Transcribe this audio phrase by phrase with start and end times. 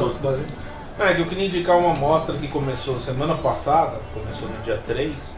[0.99, 4.81] não, é que eu queria indicar uma mostra que começou semana passada, começou no dia
[4.87, 5.37] 3,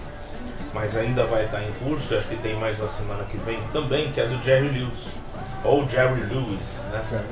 [0.72, 4.10] mas ainda vai estar em curso, acho que tem mais uma semana que vem também,
[4.12, 5.08] que é do Jerry Lewis.
[5.64, 7.02] Ou Jerry Lewis, né?
[7.10, 7.24] Jerry.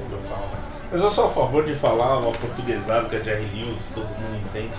[0.90, 4.40] Mas eu sou a favor de falar uma portuguesado que é Jerry Lewis, todo mundo
[4.46, 4.72] entende.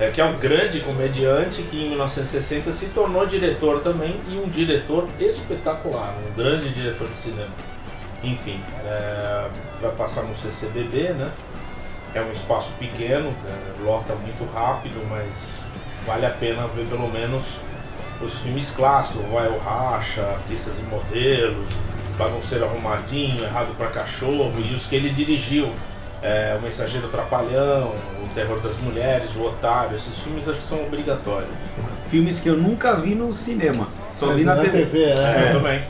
[0.00, 4.48] É, que é um grande comediante que em 1960 se tornou diretor também e um
[4.48, 7.50] diretor espetacular, um grande diretor de cinema.
[8.24, 9.48] Enfim, é,
[9.80, 11.30] vai passar no CCBB, né?
[12.14, 15.62] É um espaço pequeno, é, lota muito rápido, mas
[16.06, 17.58] vale a pena ver pelo menos
[18.20, 21.70] os filmes clássicos, Vai o Racha, Artistas e Modelos,
[22.16, 25.70] Bagunceiro Arrumadinho, Errado pra Cachorro e os que ele dirigiu.
[26.22, 27.92] É, o Mensageiro Trapalhão,
[28.24, 31.50] O Terror das Mulheres, O Otário, esses filmes acho que são obrigatórios.
[32.08, 34.70] Filmes que eu nunca vi no cinema, só Mas vi na TV.
[34.70, 35.48] TV, É, é.
[35.50, 35.82] eu também.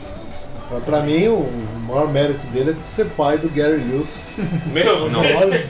[0.85, 1.47] Pra mim, o
[1.87, 4.25] maior mérito dele é de ser pai do Gary Lewis.
[4.65, 5.69] Meu, maiores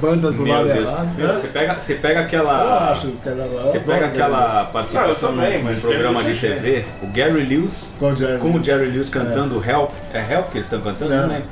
[0.00, 1.08] bandas do Meu lado Deus, errado.
[1.16, 2.90] Meu, você pega, você pega Eu aquela.
[2.92, 6.48] acho que era Você pega aquela participação Não, eu também, mas programa de Lewis é
[6.48, 8.66] TV, o Gary Lewis Com o Jerry com o Lewis.
[8.66, 9.90] Jerry Lewis cantando Help.
[10.14, 11.12] É Help que eles estão cantando?
[11.12, 11.26] É.
[11.26, 11.42] Lembro.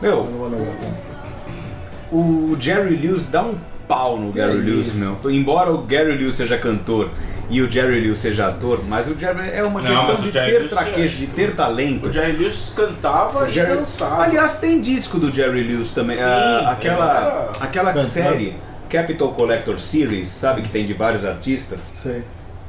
[0.00, 1.07] Meu, Não, não, não.
[2.12, 5.30] O Jerry Lewis dá um pau no Gary é Lewis, meu.
[5.30, 7.10] Embora o Gary Lewis seja cantor
[7.50, 10.22] e o Jerry Lewis seja ator, mas o Jerry é uma Não, questão mas o
[10.22, 12.08] de Jerry ter Lewis traquejo, de tinha- ter talento.
[12.08, 14.24] O Jerry Lewis cantava O e Jerry- dançava.
[14.24, 16.16] Aliás, tem disco do Jerry Lewis também.
[16.18, 18.08] Sim, Ah, aquela era aquela cantando.
[18.10, 18.56] série
[18.90, 21.80] Capital Collector Series, sabe que tem de vários artistas.
[21.80, 22.22] Sei.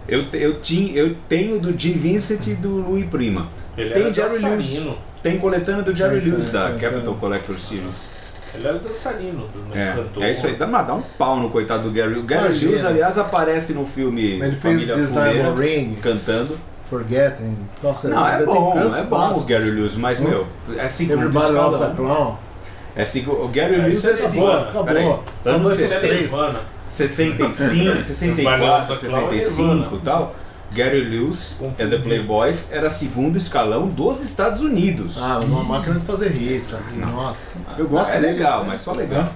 [0.07, 3.47] Eu, eu, tinha, eu tenho do Jim Vincent e do Louis Prima.
[3.77, 4.81] Ele tem era Jerry Lewis.
[5.21, 7.13] Tem coletânea do Jerry Tem, Lewis tem, da Capital.
[7.15, 8.18] Collector Series.
[8.55, 10.23] Ele era dançarino, do É, cantor.
[10.23, 10.55] é isso aí.
[10.55, 12.17] Dá, dá um pau no coitado do Gary.
[12.17, 12.71] O Gary Imagina.
[12.71, 15.95] Lewis, aliás, aparece no filme Ele fez Família This Fuleira, Diamond Ring.
[16.01, 16.57] cantando.
[16.89, 17.55] Forgetting.
[17.83, 19.43] Nossa, Não, é tem bom, é bom o.
[19.45, 20.23] Gary Lewis, mas, Hum.
[20.23, 22.15] meu, é segundo Everybody Loves a escalão.
[22.15, 22.37] Clown.
[22.95, 24.13] É segundo, o Gary É, Lewis isso é é.
[24.15, 25.03] Acabou, Peraí.
[25.05, 25.23] acabou.
[25.43, 26.21] Só Anos dois, Isso é 63.
[26.31, 26.59] Nirvana.
[26.89, 29.89] 65, 64, Barbosa Clown é 65 Nirvana.
[29.93, 30.35] e tal,
[30.73, 31.81] Gary Lewis Confundi.
[31.83, 35.17] and the Playboys era segundo escalão dos Estados Unidos.
[35.19, 37.49] Ah, mas uma máquina de fazer hits aqui, nossa.
[37.77, 38.33] Eu gosto é dele.
[38.33, 39.29] legal, mas só legal,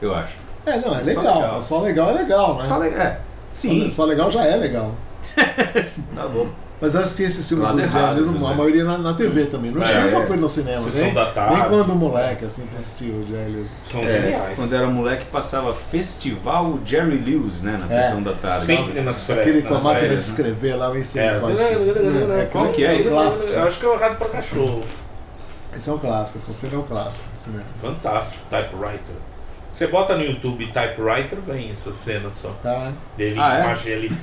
[0.00, 0.34] eu acho.
[0.66, 1.34] É, não, é Só legal.
[1.34, 1.62] legal.
[1.62, 2.64] Só legal é legal, né?
[2.66, 3.20] Só é.
[3.52, 4.94] Sim, Só legal já é legal.
[5.36, 6.48] tá bom.
[6.84, 8.38] Mas eu assisti esses filmes Lado do errado, Lewis, José.
[8.46, 9.70] a maioria na, na TV também.
[9.70, 10.10] Não tinha, É.
[10.10, 11.54] nunca fui no cinema, Sessão nem, da tarde.
[11.56, 13.68] nem quando moleque, assim, pra assistir o Jerry Lewis.
[13.90, 14.56] São É, geniais.
[14.56, 18.02] quando era moleque passava Festival Jerry Lewis, né, na É.
[18.02, 18.66] sessão da tarde.
[18.66, 19.46] Sempre nas férias.
[19.46, 20.20] Aquele com a máquina de né?
[20.20, 22.44] escrever lá, nem sei É, qual é.
[22.52, 23.08] Qual que é um esse?
[23.08, 23.52] clássico.
[23.54, 24.82] Eu acho que é o Errado pra Cachorro.
[25.74, 27.24] Esse é um clássico, essa cena é um clássico.
[27.32, 27.64] do cinema.
[27.80, 29.14] Fantástico, Typewriter.
[29.74, 32.50] Você bota no YouTube Typewriter, vem essa cena só.
[32.62, 32.92] Tá?
[33.16, 33.88] Dele, Ah, é?
[33.88, 34.16] ele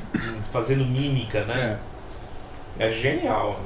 [0.53, 1.77] fazendo mímica, né?
[1.87, 1.90] É.
[2.79, 3.59] É, genial.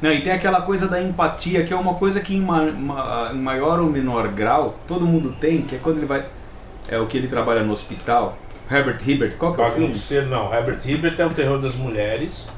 [0.00, 3.30] Não, e tem aquela coisa da empatia, que é uma coisa que em, ma- ma-
[3.34, 6.24] em maior ou menor grau todo mundo tem, que é quando ele vai.
[6.88, 8.38] É o que ele trabalha no hospital.
[8.70, 9.92] Herbert Hibbert, qual que é o filme?
[10.30, 10.54] Não.
[10.54, 12.48] Herbert Hibbert é o terror das mulheres.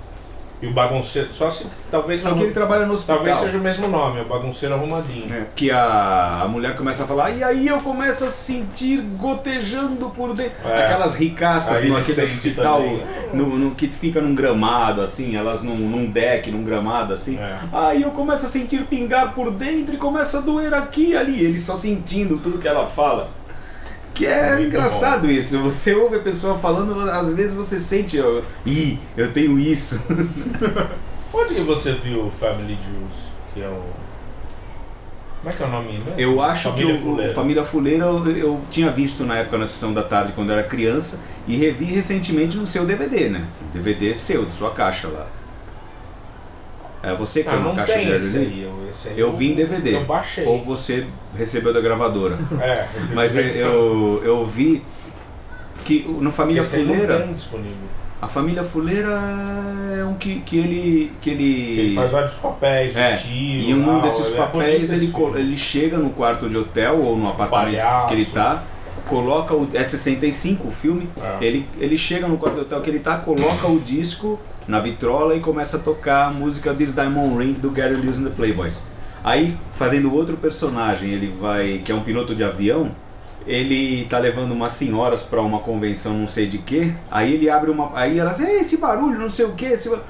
[0.62, 3.16] E o bagunceiro, só se talvez o que ele trabalha no hospital.
[3.16, 5.34] talvez seja o mesmo nome, é o bagunceiro arrumadinho.
[5.34, 10.10] É, que a, a mulher começa a falar, e aí eu começo a sentir gotejando
[10.10, 10.68] por dentro.
[10.68, 10.84] É.
[10.84, 12.82] Aquelas ricaças no ele aquele hospital
[13.32, 17.38] no, no- que fica num gramado, assim, elas num, num deck, num gramado, assim.
[17.38, 17.56] É.
[17.72, 21.40] Aí eu começo a sentir pingar por dentro e começa a doer aqui e ali.
[21.42, 23.30] Ele só sentindo tudo que ela fala.
[24.14, 25.58] Que é Muito engraçado isso.
[25.60, 30.00] Você ouve a pessoa falando, às vezes você sente, ó, ih, eu tenho isso.
[31.32, 33.30] Onde que você viu o Family Jewels?
[33.54, 33.82] Que é o.
[35.40, 36.12] Como é que é o nome mesmo?
[36.18, 37.34] Eu acho Família que o Fuleira.
[37.34, 40.68] Família Fuleira eu, eu tinha visto na época na sessão da tarde quando eu era
[40.68, 43.46] criança e revi recentemente no seu DVD, né?
[43.72, 45.26] DVD seu, de sua caixa lá.
[47.02, 48.38] É você que Ah, tem uma caixa tem de DVD?
[48.38, 48.62] aí.
[48.62, 48.72] Eu,
[49.10, 49.94] aí Eu vi em DVD.
[49.96, 50.44] Eu baixei.
[50.44, 51.06] Ou você
[51.36, 52.36] recebeu da gravadora.
[52.60, 54.82] É, Mas eu, eu, eu vi
[55.84, 57.76] que no Família esse aí não Fuleira, tem disponível.
[58.20, 59.18] a Família Fuleira
[59.98, 63.30] é um que, que ele que ele, Ele faz vários papéis, é, o tio.
[63.70, 67.16] e um tal, desses é papéis bonito ele, ele chega no quarto de hotel ou
[67.16, 68.08] no apartamento Palhaço.
[68.08, 68.62] que ele tá,
[69.08, 71.08] coloca o é 65 o filme,
[71.40, 71.44] É.
[71.44, 75.34] ele ele chega no quarto de hotel que ele tá, coloca o disco na vitrola
[75.34, 78.82] e começa a tocar a música This Diamond Ring do Gary Lewis and the Playboys.
[79.22, 82.90] Aí, fazendo outro personagem, ele vai, que é um piloto de avião,
[83.46, 86.92] ele tá levando umas senhoras pra uma convenção não sei de que.
[87.10, 90.00] Aí ele abre uma, aí elas, "Ei, esse barulho, não sei o que, esse ba-"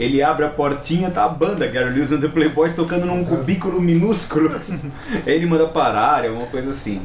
[0.00, 3.82] ele abre a portinha, tá a banda Gary Lewis and the Playboys tocando num cubículo
[3.82, 4.58] minúsculo.
[5.26, 7.02] Ele manda parar, é uma coisa assim.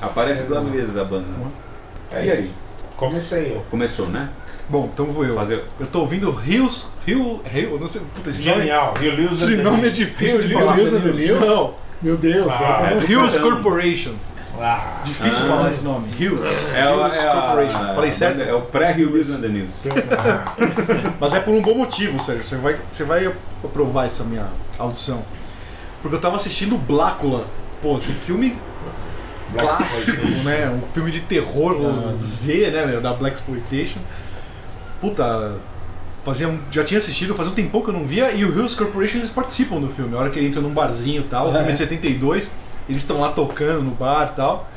[0.00, 1.26] Aparece duas vezes a banda.
[2.12, 2.50] É E aí?
[2.96, 3.64] Comecei eu.
[3.68, 4.28] Começou, né?
[4.72, 5.34] Bom, então vou eu.
[5.34, 6.92] Fazer- Eu tô ouvindo Rios.
[7.06, 7.42] Rio.
[7.44, 7.78] Rio.
[7.78, 8.00] Não sei.
[8.14, 8.60] Puta, esse nome.
[8.62, 8.94] Genial.
[8.98, 10.76] Rio Lewis Esse and the nome é difícil de Rio falar.
[10.76, 11.40] Lewis and the News?
[11.40, 11.74] Não.
[12.00, 12.96] Meu Deus, Ah, é
[13.36, 13.62] é Caramba.
[13.62, 14.12] Corporation.
[14.58, 15.48] Ah, Difícil Ah.
[15.48, 16.08] falar esse nome.
[16.18, 16.42] Hills.
[16.74, 17.78] É, Hills é Corporation.
[17.94, 18.40] Falei a certo?
[18.40, 18.62] É o
[19.04, 19.70] Lewis and the News.
[21.20, 22.42] Mas é por um bom motivo, Sérgio.
[22.44, 23.32] Você vai, você vai
[23.64, 24.46] aprovar essa minha
[24.78, 25.22] audição.
[26.00, 27.46] Porque eu tava assistindo Blácula.
[27.82, 28.56] Pô, esse filme
[29.50, 30.68] Black clássico, né?
[30.70, 34.00] Um filme de terror o Z, né, meu, da Black Exploitation.
[35.02, 35.56] Puta,
[36.24, 38.74] fazia um- já tinha assistido, fazia um tempão que eu não via, e o Hills
[38.76, 40.16] Corporation eles participam do filme.
[40.16, 42.52] A hora que ele entra num barzinho e tal, o filme é de 72,
[42.88, 44.68] eles estão lá tocando no bar e tal.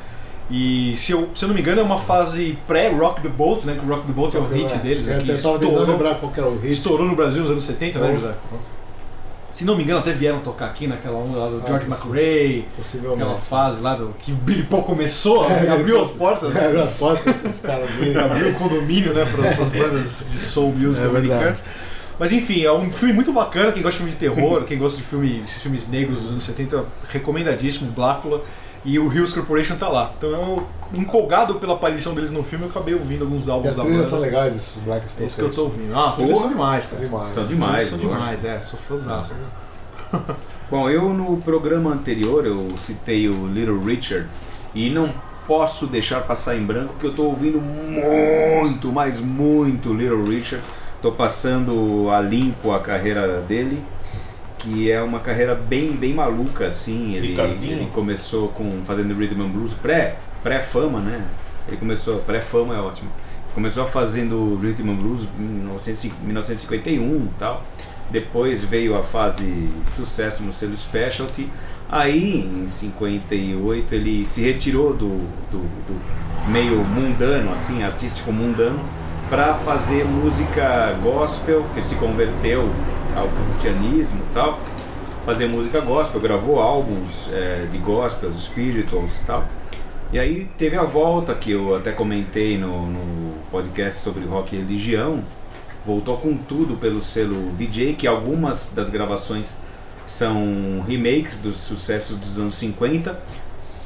[0.49, 3.75] E se eu, se eu não me engano, é uma fase pré-Rock the Boat, né?
[3.79, 5.87] Que o Rock the Boat é o hit deles, Eu né, que tava tentando estourou,
[5.87, 6.71] lembrar qual que era o hit.
[6.73, 8.33] estourou no Brasil nos anos 70, né, José?
[8.51, 8.71] Nossa,
[9.55, 11.85] Se não me engano, até vieram tocar aqui naquela onda lá do Ah, George.
[11.87, 13.21] McRae, possivelmente.
[13.23, 16.65] aquela fase lá do que o Billy Paul começou, É, abriu as portas, É, né?
[16.67, 17.89] abriu as portas, esses caras
[18.21, 21.61] abriu o condomínio, né, para essas bandas de soul music É americanas.
[22.19, 24.97] Mas enfim, é um filme muito bacana, quem gosta de filme de terror, quem gosta
[24.97, 28.41] de filme, esses filmes negros dos anos 70, recomendadíssimo, Blácula.
[28.85, 30.13] E o Hills Corporation tá lá.
[30.17, 33.75] Então eu, empolgado pela aparição deles no filme, eu acabei ouvindo alguns E álbuns as
[33.77, 34.29] da trilhas são banda.
[34.31, 35.25] legais, esses Black É Exploitation.
[35.25, 35.91] isso que eu tô ouvindo.
[35.91, 37.03] Nossa, eles são demais, cara.
[37.03, 37.27] Demais.
[37.27, 39.35] São demais, São demais, é, sou fãzaço.
[40.69, 44.27] Bom, eu no programa anterior eu citei o Little Richard
[44.73, 45.11] e não
[45.47, 50.63] posso deixar passar em branco que eu tô ouvindo muito, mas muito Little Richard.
[51.01, 53.83] Tô passando a limpo a carreira dele,
[54.57, 57.15] que é uma carreira bem bem maluca assim.
[57.15, 61.25] Ele, ele começou com fazendo rhythm and blues pré pré fama, né?
[61.67, 63.09] Ele começou pré fama é ótimo.
[63.53, 67.65] Começou fazendo rhythm and blues em 1950 1951 e tal.
[68.09, 71.49] Depois veio a fase de sucesso no selo Specialty.
[71.89, 75.17] Aí, em 58, ele se retirou do,
[75.51, 78.79] do, do meio mundano, assim, artístico mundano,
[79.29, 82.69] para fazer música gospel, que ele se converteu
[83.15, 84.59] ao cristianismo e tal.
[85.25, 89.45] Fazer música gospel, gravou álbuns eh, de gospels, spirituals e tal.
[90.13, 94.59] E aí teve a volta que eu até comentei no, no podcast sobre rock e
[94.59, 95.23] religião.
[95.83, 99.55] Voltou com tudo pelo selo VJ, que algumas das gravações
[100.05, 103.19] são remakes dos sucessos dos anos 50.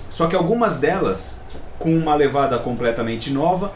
[0.09, 1.39] Só que algumas delas
[1.77, 3.71] com uma levada completamente nova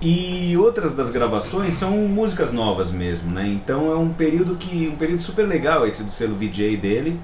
[0.00, 3.46] e outras das gravações são músicas novas mesmo, né?
[3.46, 7.18] Então é um período que um período super legal esse do selo VJ dele,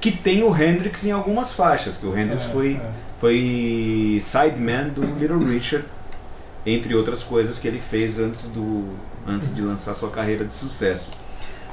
[0.00, 2.90] que tem o Hendrix em algumas faixas, que o Hendrix É, foi é.
[3.18, 5.86] foi sideman do Little Richard,
[6.66, 8.84] entre outras coisas que ele fez antes do
[9.26, 11.10] antes de lançar sua carreira de sucesso.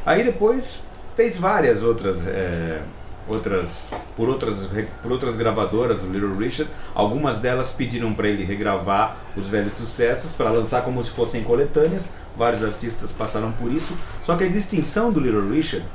[0.06, 0.80] Aí depois
[1.16, 2.82] fez várias outras é,
[3.28, 4.70] outras por outras
[5.02, 6.72] por outras gravadoras o Little Richard.
[6.94, 12.14] Algumas delas pediram para ele regravar os velhos sucessos para lançar como se fossem coletâneas.
[12.38, 13.98] Vários artistas passaram por isso.
[14.24, 15.86] Só que a distinção do Little Richard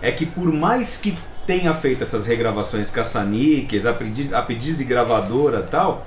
[0.00, 1.16] é que por mais que
[1.46, 6.06] tenha feito essas regravações caça-níqueis, a pedido, a pedido de gravadora tal,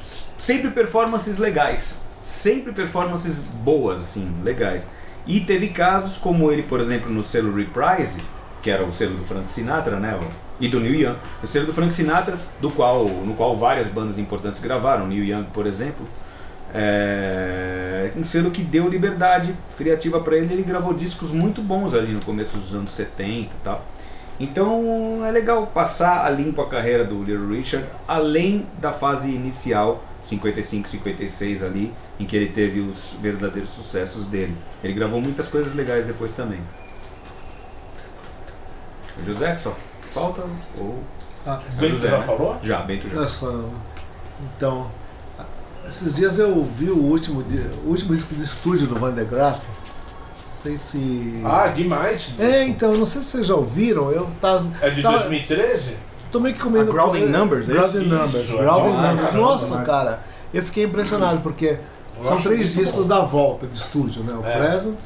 [0.00, 4.86] sempre performances legais, sempre performances boas, assim, legais.
[5.26, 8.20] E teve casos como ele, por exemplo, no selo Reprise,
[8.66, 10.18] que era o selo do Frank Sinatra, né?
[10.58, 11.16] E do Neil Young.
[11.40, 15.44] O selo do Frank Sinatra, do qual, no qual várias bandas importantes gravaram, Neil Young,
[15.54, 16.04] por exemplo.
[16.74, 20.52] É um selo que deu liberdade criativa para ele.
[20.52, 23.86] Ele gravou discos muito bons ali no começo dos anos 70 e tal.
[24.40, 30.02] Então é legal passar a limpo a carreira do Little Richard, além da fase inicial,
[30.24, 34.56] 55, 56 ali, em que ele teve os verdadeiros sucessos dele.
[34.82, 36.58] Ele gravou muitas coisas legais depois também.
[39.20, 39.72] O José, que só
[40.12, 40.42] falta?
[40.78, 40.98] Ou...
[41.46, 42.24] Ah, Bento José, já né?
[42.24, 42.56] falou?
[42.62, 43.18] Já, Bento já.
[43.18, 43.64] olha só.
[44.56, 44.90] Então,
[45.86, 47.44] esses dias eu vi o último,
[47.84, 49.62] o último disco de estúdio do Van de Graaf.
[49.64, 51.40] Não sei se.
[51.44, 52.34] Ah, demais.
[52.38, 54.10] É, então, não sei se vocês já ouviram.
[54.10, 54.68] Eu tava.
[54.80, 55.96] É de tava- 2013?
[56.32, 56.90] Tô meio que comendo.
[56.90, 58.08] A Grounding com- Numbers, é Grounding esse?
[58.08, 58.34] Numbers.
[58.48, 59.16] Isso, Grounding é Numbers.
[59.16, 59.86] demais, Nossa, demais.
[59.86, 60.22] cara.
[60.52, 61.78] Eu fiquei impressionado porque
[62.18, 63.14] Eu são três discos bom.
[63.14, 64.34] da volta de estúdio, né?
[64.34, 64.58] O É.
[64.58, 64.98] Present,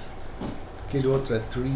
[0.91, 1.73] aquele outro é Three.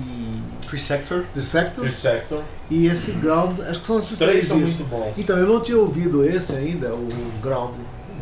[0.66, 1.25] Tree Sector.
[1.35, 2.42] The Sector Sector.
[2.71, 3.61] e esse Ground.
[3.61, 5.12] Acho que são esses três três são muito bons.
[5.16, 7.09] Então, eu não tinha ouvido esse ainda, o
[7.42, 7.76] Ground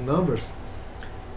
[0.07, 0.53] Numbers.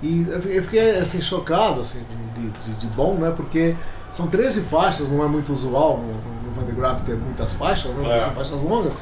[0.03, 2.03] E eu fiquei- assim, chocado assim,
[2.35, 3.31] de, de- de- bom, né?
[3.35, 3.75] Porque
[4.11, 6.13] são 13 faixas, não é muito usual no,
[6.47, 8.17] no Van de Graaff ter muitas faixas, né?
[8.17, 8.21] É.
[8.21, 8.93] São faixas longas.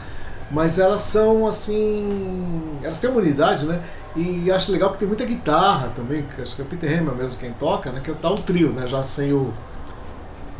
[0.52, 2.78] Mas elas são assim.
[2.84, 3.82] Elas têm uma unidade, né?
[4.16, 7.16] E acho legal que tem muita guitarra também, que acho que é o Peter Hammer
[7.16, 8.00] mesmo quem toca, né?
[8.04, 8.86] Que tá o trio, né?
[8.86, 9.52] Já sem o.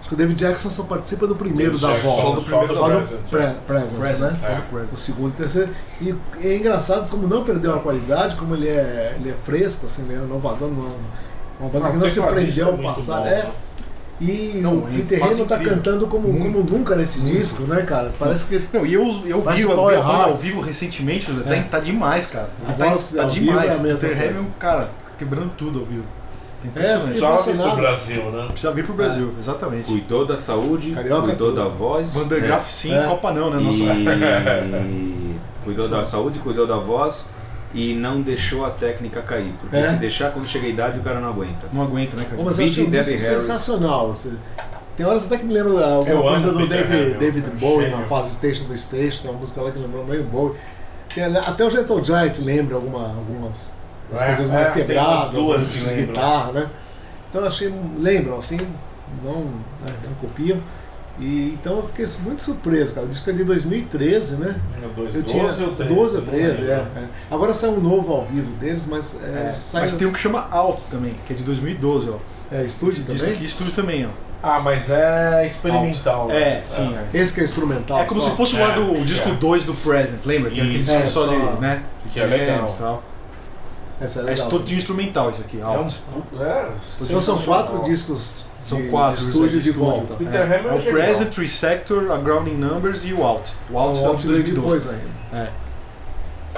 [0.04, 2.36] Acho que o David Jackson só participa do primeiro da Só volta.
[2.36, 4.42] do primeiro só do Present, pre- present, Present.
[4.42, 4.62] né?
[4.82, 4.94] É.
[4.94, 5.70] o segundo e terceiro.
[6.02, 10.04] E é engraçado como não perdeu a qualidade, como ele é, ele é fresco, assim,
[10.04, 10.92] ele é inovador, não,
[11.58, 13.28] uma banda que não se prendeu ao muito passado.
[13.28, 13.52] É, né?
[14.20, 18.12] e Não, o Peter Hamilton tá cantando como, como nunca nesse disco, né, cara?
[18.20, 21.44] Parece que Não, e eu, eu vi, banda ao vivo recentemente, né?
[21.46, 21.62] É.
[21.62, 22.50] tá, tá demais, cara.
[22.68, 23.74] A tá, voz tá vivo demais.
[23.74, 24.24] é mesma Peter.
[24.28, 26.04] Hamilton, cara, quebrando tudo ao vivo.
[26.64, 27.20] É impressionante.
[27.20, 27.76] Só vir pro.
[27.76, 28.46] Brasil, né?
[28.48, 29.86] Precisa vir pro Brasil, exatamente.
[29.86, 32.14] Cuidou da saúde, Carioca cuidou da voz.
[32.14, 32.62] Van der né?
[32.66, 33.04] Sim, É.
[33.04, 33.60] Copa não, né?
[33.60, 33.84] Nossa.
[33.84, 37.30] E cuidou da saúde, cuidou da voz
[37.74, 39.54] e não deixou a técnica cair.
[39.60, 39.90] Porque É.
[39.90, 41.68] se deixar, quando chega a idade, o cara não aguenta.
[41.74, 42.42] Não aguenta, né, cara?
[42.44, 43.20] Mas eu um Debbie Harry.
[43.20, 44.14] sensacional.
[44.96, 47.60] Tem horas até que me lembra alguma Eu coisa do Peter David, Hamilton, David é
[47.60, 50.56] Bowie na fase Station do Station, tem uma música lá que lembrou meio Bowie.
[51.14, 53.72] Tem, até o Gentle Giant lembra alguma, algumas
[54.14, 56.70] as É, coisas é, mais tem quebradas, duas as que de guitarra, né?
[57.30, 58.58] Então eu achei, lembram assim,
[59.24, 60.60] não, né, não copiam.
[61.20, 63.06] E, então eu fiquei muito surpreso, cara.
[63.06, 64.56] O disco é de 2013, né?
[64.96, 65.94] Dois, Eu 12 tinha ou 13?
[65.96, 67.04] 12 ou não 13, é, é.
[67.30, 70.20] Agora saiu um novo ao vivo deles, mas é, É, sai mas tem um que
[70.20, 72.18] chama Out também, que é de 2012, ó.
[72.56, 73.36] é, estúdio Esse também.
[73.36, 74.10] aqui, estúdio também, ó.
[74.42, 76.28] Ah, mas é experimental.
[76.28, 76.36] né?
[76.36, 77.18] É, sim, é.
[77.18, 78.02] Esse que é instrumental.
[78.02, 78.32] É como só.
[78.32, 79.34] se fosse o É, lado, o disco é.
[79.34, 80.50] 2 do Present, lembra?
[80.50, 81.84] Que é aquele disco É, só só- de, né?
[82.12, 82.68] Que é legal.
[82.68, 83.04] e tal.
[84.02, 84.50] Essa é É legal.
[84.50, 86.00] todo de instrumental isso aqui, É um Out.
[86.40, 86.70] É,
[87.02, 87.84] Então são quatro sensacional.
[87.84, 90.08] discos São de, quatro de estúdio de de estúdio, volta.
[90.08, 90.16] tá?
[90.16, 90.44] Peter É.
[90.44, 90.82] Hammer É o.
[90.94, 93.52] Present, Tree Sector, a Grounding Numbers e o Out.
[93.70, 94.88] O Out O é Alt de veio 2012.
[94.90, 95.46] depois ainda.
[95.46, 95.64] É.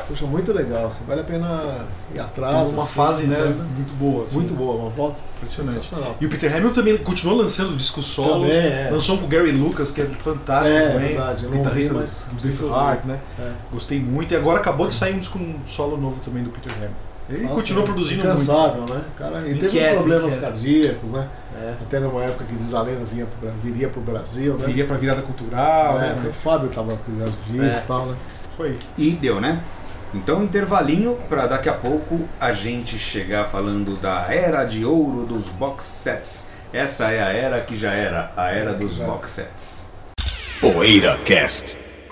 [0.08, 0.86] Poxa, muito legal.
[0.88, 2.74] Assim, vale a pena ir Tem atrás.
[2.74, 3.38] uma assim, fase, né,
[3.76, 4.26] muito boa.
[4.26, 4.36] assim.
[4.36, 5.94] Muito boa, uma volta Impressionante.
[6.22, 8.48] E o Peter Hamilton também continuou lançando discos solos.
[8.50, 8.90] Também, é.
[8.92, 11.08] Lançou um com o Gary Lucas, que é fantástico É, também.
[11.08, 13.20] verdade, eu não guitarrista do- Heart, né?
[13.40, 13.52] É.
[13.72, 14.32] Gostei muito.
[14.34, 16.94] E agora acabou de sair um disco um solo novo também do Peter Hamilton.
[17.30, 18.26] Ele Nossa, continua é produzindo muito.
[18.28, 19.02] incansável, né?
[19.18, 20.42] Cara, e teve Inquieto, problemas inquieto.
[20.52, 21.28] cardíacos, né?
[21.60, 21.74] É.
[21.82, 24.66] Até numa época que diz a lenda vinha pro, viria pro Brasil, né?
[24.68, 26.10] Viria pra virada cultural, é, né?
[26.12, 27.84] até o Mas Fábio tava cuidando disso É.
[27.84, 28.16] e tal, né?
[28.56, 28.74] foi.
[28.98, 29.62] E deu, né?
[30.14, 35.48] Então, intervalinho para daqui a pouco a gente chegar falando da era de ouro dos
[35.50, 36.48] box sets.
[36.72, 39.06] Essa é a era que já era a era dos Já.
[39.06, 39.86] box sets.
[40.62, 41.76] Poeira Cast.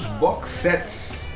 [0.00, 1.26] dos box sets.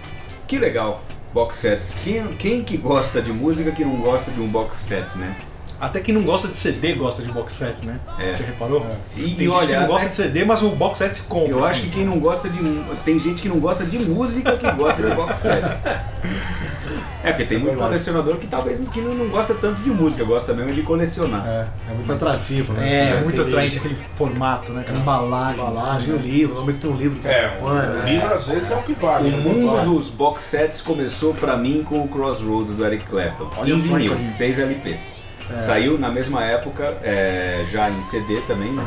[0.47, 1.02] Que legal,
[1.33, 1.94] box sets.
[2.02, 5.37] Quem, quem que gosta de música que não gosta de um box set, né?
[5.80, 7.99] Até quem não gosta de CD gosta de box set, né?
[8.18, 8.37] É.
[8.37, 8.80] Você reparou?
[8.80, 11.50] E, Tem gente olha, que não gosta até- de CD, mas o box set compra.
[11.50, 11.83] eu acho assim.
[11.83, 12.59] que quem não gosta de.
[13.04, 15.62] Tem gente que não gosta de música que gosta de box set.
[17.24, 17.88] É, porque tem muito verdade.
[17.90, 21.46] colecionador que talvez que não, não gosta tanto de música, gosta mesmo de colecionar.
[21.46, 22.86] É, é muito atrativo, né?
[22.92, 24.80] É, Assim, muito aquele- atraente aquele formato, né?
[24.82, 25.54] Aquela embalagem.
[25.60, 28.12] embalagem, o livro, normalmente tem um livro que É, acompanha, o né?
[28.12, 29.28] livro às vezes é o que vale.
[29.28, 29.38] O né?
[29.38, 33.48] mundo dos box sets começou pra mim com o Crossroads do Eric Clapton.
[33.56, 34.28] Olha em vinil, Ricardinho.
[34.28, 35.12] 6 LPs.
[35.54, 35.58] É.
[35.58, 38.86] Saiu na mesma época, é, já em CD também, né?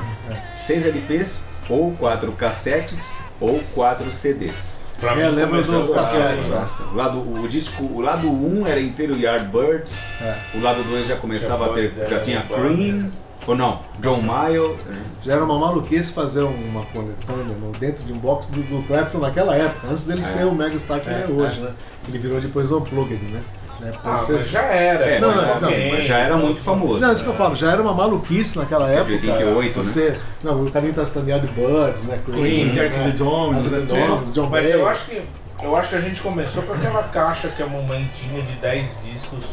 [0.57, 4.76] 6 LPs, ou 4 cassetes, ou 4 CDs.
[4.99, 6.65] Pra É, mim, lembro dos cassetes, né?
[6.91, 10.35] O lado, o disco, o lado 1 era inteiro Yardbirds, É.
[10.55, 13.11] o lado 2 já começava a ter, já tinha Cream,
[13.45, 14.77] ou não, John Mayo,
[15.23, 19.55] Já era uma maluquice fazer uma coletânea dentro de um box do, do Clapton naquela
[19.55, 21.71] época, antes dele ser o megastar que ele é hoje, né?
[22.07, 23.41] Ele virou depois o Unplugged, né?
[23.79, 23.91] Né?
[24.03, 25.05] Ah, já era.
[25.05, 26.99] É, Não, mas não, não, alguém- mas já era muito famoso.
[26.99, 29.11] Não, isso que eu falo, já era uma maluquice naquela época.
[29.13, 29.83] 88, né?
[29.83, 32.19] você, Não, o carinho tá standard Birds, né?
[32.25, 33.03] Cream, Derek né?
[33.11, 33.85] the Domes, the né?
[34.07, 34.73] Domes, John Mas Bay.
[34.73, 35.21] eu acho que.
[35.63, 38.97] Eu acho que a gente começou com aquela caixa que a mamãe tinha de 10
[39.03, 39.43] discos.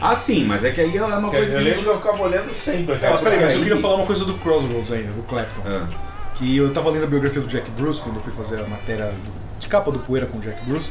[0.00, 2.22] Ah, sim, mas é que aí é uma Que coisa eu lembro que eu ficava
[2.24, 2.94] olhando sempre.
[2.96, 5.62] Aquela mas peraí, mas eu queria falar uma coisa do Crossroads ainda, do Clapton.
[5.64, 5.86] Ah,
[6.34, 9.06] Que eu tava lendo a biografia do Jack Bruce quando eu fui fazer a matéria
[9.06, 10.90] do- de capa do Poeira com o Jack Bruce.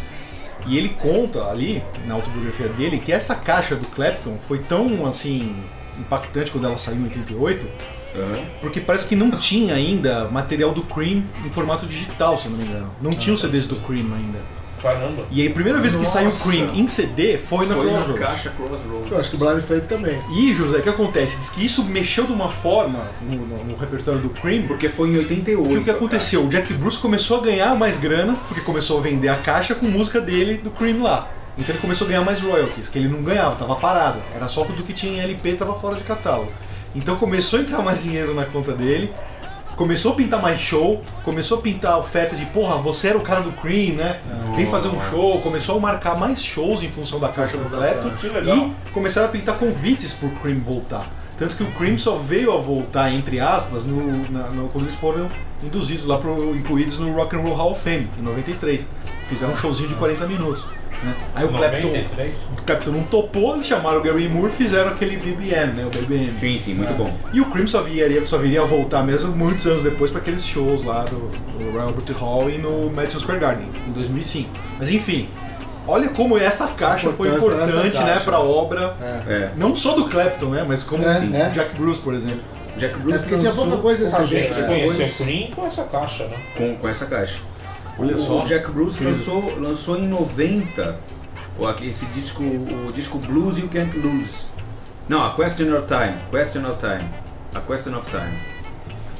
[0.65, 5.55] E ele conta ali, na autobiografia dele, que essa caixa do Clapton foi tão, assim,
[5.99, 7.67] impactante quando ela saiu em 88,
[8.15, 8.45] aham.
[8.61, 12.57] porque parece que não tinha ainda material do Cream em formato digital, se eu não
[12.57, 12.89] me engano.
[13.01, 14.39] Não tinha os CDs do Cream ainda.
[14.83, 15.23] Caramba.
[15.31, 16.43] E aí a primeira vez que saiu o Nossa.
[16.49, 18.19] Cream em CD foi na Foi na Crossroads.
[18.27, 19.11] caixa Crossroads.
[19.11, 20.19] Eu acho que o Blind Faith também.
[20.37, 21.37] E, José, o que acontece?
[21.37, 25.09] Diz que isso mexeu de uma forma no, no- no repertório do Cream, Porque foi
[25.09, 25.69] em 88.
[25.69, 26.43] que o que aconteceu?
[26.43, 29.85] O Jack Bruce começou a ganhar mais grana, porque começou a vender a caixa com
[29.85, 31.31] música dele do Cream lá.
[31.57, 34.19] Então ele começou a ganhar mais royalties, que ele não ganhava, tava parado.
[34.35, 36.51] Era só do que tinha em LP tava fora de catálogo.
[36.95, 39.11] Então começou a entrar mais dinheiro na conta dele,
[39.75, 43.21] começou a pintar mais show, começou a pintar a oferta de, porra, você era o
[43.21, 44.19] cara do Cream, né?
[44.55, 48.09] Vem fazer um show, começou a marcar mais shows em função da caixa do Clapton
[48.87, 51.09] e começaram a pintar convites pro Cream voltar.
[51.37, 54.95] Tanto que o Cream só veio a voltar, entre aspas, no, na- no- quando eles
[54.95, 55.27] foram
[55.63, 58.87] induzidos lá, pro, incluídos no Rock and Roll Hall of Fame, em 93.
[59.27, 60.63] Fizeram um showzinho de 40 minutos.
[61.03, 61.15] Né?
[61.35, 62.35] Aí o Clapton, 93.
[62.57, 65.85] o Clapton não topou, eles chamaram o Gary Moore e fizeram aquele BBM, né?
[65.85, 66.31] O BBM.
[66.39, 67.11] Sim, sim, muito bom.
[67.33, 70.45] E o Cream só viria, só viria a voltar mesmo muitos anos depois para aqueles
[70.45, 74.49] shows lá do, do Royal Albert Hall e no Madison Square Garden, em 2005.
[74.79, 75.29] Mas enfim,
[75.87, 78.19] olha como essa caixa foi importante né, caixa.
[78.21, 79.33] para a obra, É.
[79.33, 79.51] É.
[79.57, 81.49] não só do Clapton, né, mas como É, sim, é.
[81.49, 82.41] Jack Bruce, por exemplo.
[82.77, 84.67] Jack É Bruce porque tinha pouca coisa esse A gente né?
[84.67, 86.35] conheceu o Cream com essa caixa, né?
[86.57, 87.37] com, com essa caixa.
[87.97, 88.43] Olha o, só.
[88.45, 90.97] Jack Bruce lançou, lançou em 90
[91.59, 94.45] o, aqui- esse disco, o disco Blues You Can't Lose.
[95.07, 96.15] Não, A Question of Time.
[96.31, 97.09] Question of Time.
[97.53, 98.37] A Question of Time.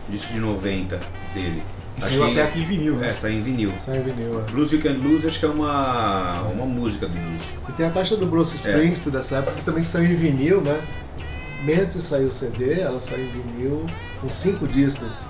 [0.10, 1.00] Disco de 90
[1.34, 1.64] dele.
[1.98, 3.10] Acho saiu até aqui em vinil, né?
[3.10, 3.72] É, saiu em vinil.
[3.78, 4.52] Sai em vinil, é.
[4.52, 7.54] Blues You Can't Lose acho que é uma, uma música do disco.
[7.70, 8.72] E tem a caixa do Bruce É.
[8.72, 10.82] Springsteen dessa época que também saiu em vinil, né?
[11.64, 13.86] Mesmo de sair o CD, ela saiu em vinil
[14.20, 15.24] com cinco discos.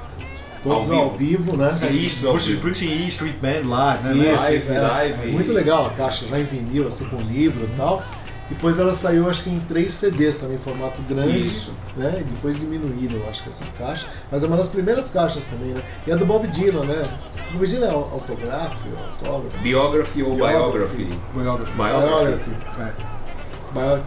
[0.64, 1.74] Todos Ao ao vivo, né?
[1.74, 1.88] Sim.
[1.88, 4.34] É Isso, Bruce Springsteen e Street Band Live, né?
[4.34, 4.80] Isso, Live, é.
[4.80, 5.32] live.
[5.34, 8.02] Muito legal a caixa, já em vinil, assim, com livro e tal.
[8.50, 11.48] Depois ela saiu, acho que em três CDs também, formato grande.
[11.48, 11.74] Isso.
[11.98, 12.18] Né?
[12.20, 14.08] E depois diminuíram, eu acho que essa caixa.
[14.32, 15.82] Mas é uma das primeiras caixas também, né?
[16.06, 17.04] E a do Bob Dylan, né?
[17.50, 19.58] O Bob Dylan é autógrafo, autógrafo.
[19.60, 21.04] Biography ou Biography.
[21.34, 21.74] Biography?
[21.74, 21.74] Biography.
[21.76, 22.52] Biography.
[22.80, 23.13] É.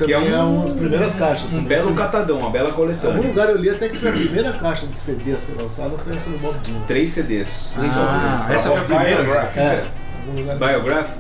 [0.04, 1.52] Que é é, um- uma das primeiras caixas.
[1.52, 1.94] Um belo assim.
[1.94, 3.22] catadão, uma bela Em algum coletânea.
[3.28, 6.14] lugar eu li até que foi a primeira caixa de CD a ser lançada foi
[6.14, 6.80] essa do Bob Dylan.
[6.86, 7.72] Três CDs.
[7.76, 8.52] Ah, Só.
[8.52, 9.22] essa foi a primeira.
[9.22, 9.58] Biography.
[9.58, 9.62] É.
[9.62, 10.54] é.
[10.54, 11.10] Biography.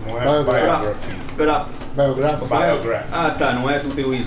[1.36, 2.48] Pra, Biográfico.
[3.12, 4.26] Ah, tá, não é do TY.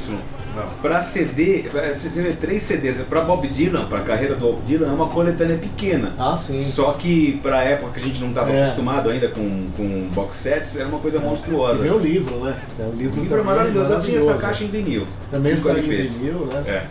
[0.81, 4.87] Pra CD, pra- você tiver três CDs, pra Bob Dylan, pra carreira do Bob Dylan,
[4.89, 6.13] é uma coletânea pequena.
[6.17, 6.61] Ah, sim.
[6.63, 8.63] Só que pra época que a gente não estava É.
[8.63, 11.79] acostumado ainda com, com box sets, era uma coisa E monstruosa.
[11.81, 12.55] vem o livro, né?
[12.79, 14.39] É, o O livro, livro é também maravilhoso, eu tinha essa maravilhoso.
[14.59, 15.07] caixa em vinil.
[15.31, 16.63] Também saiu em vinil, né?
[16.67, 16.83] É.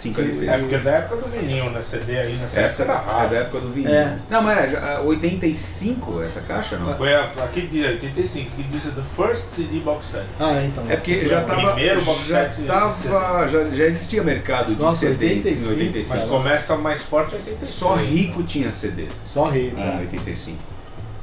[0.00, 0.48] 5 LPs.
[0.48, 1.82] É porque da época do vinil, né?
[1.82, 3.90] CD aí nessa Essa época era é da época do vinil.
[3.90, 4.16] É.
[4.30, 6.94] Não, mas é, já- 85 essa caixa, não?
[6.96, 10.24] Foi a, aqui diz 85, que diz The First CD Box Set.
[10.38, 10.84] Ah, então.
[10.88, 11.72] É porque já o tava.
[11.72, 15.86] primeiro box já, set de tava já, já existia mercado de Nossa, CDs 85, em
[15.86, 16.14] 85.
[16.14, 17.66] Mas começa mais forte em 85.
[17.66, 19.72] Só rico tinha CD Só rei.
[19.76, 20.56] em 85.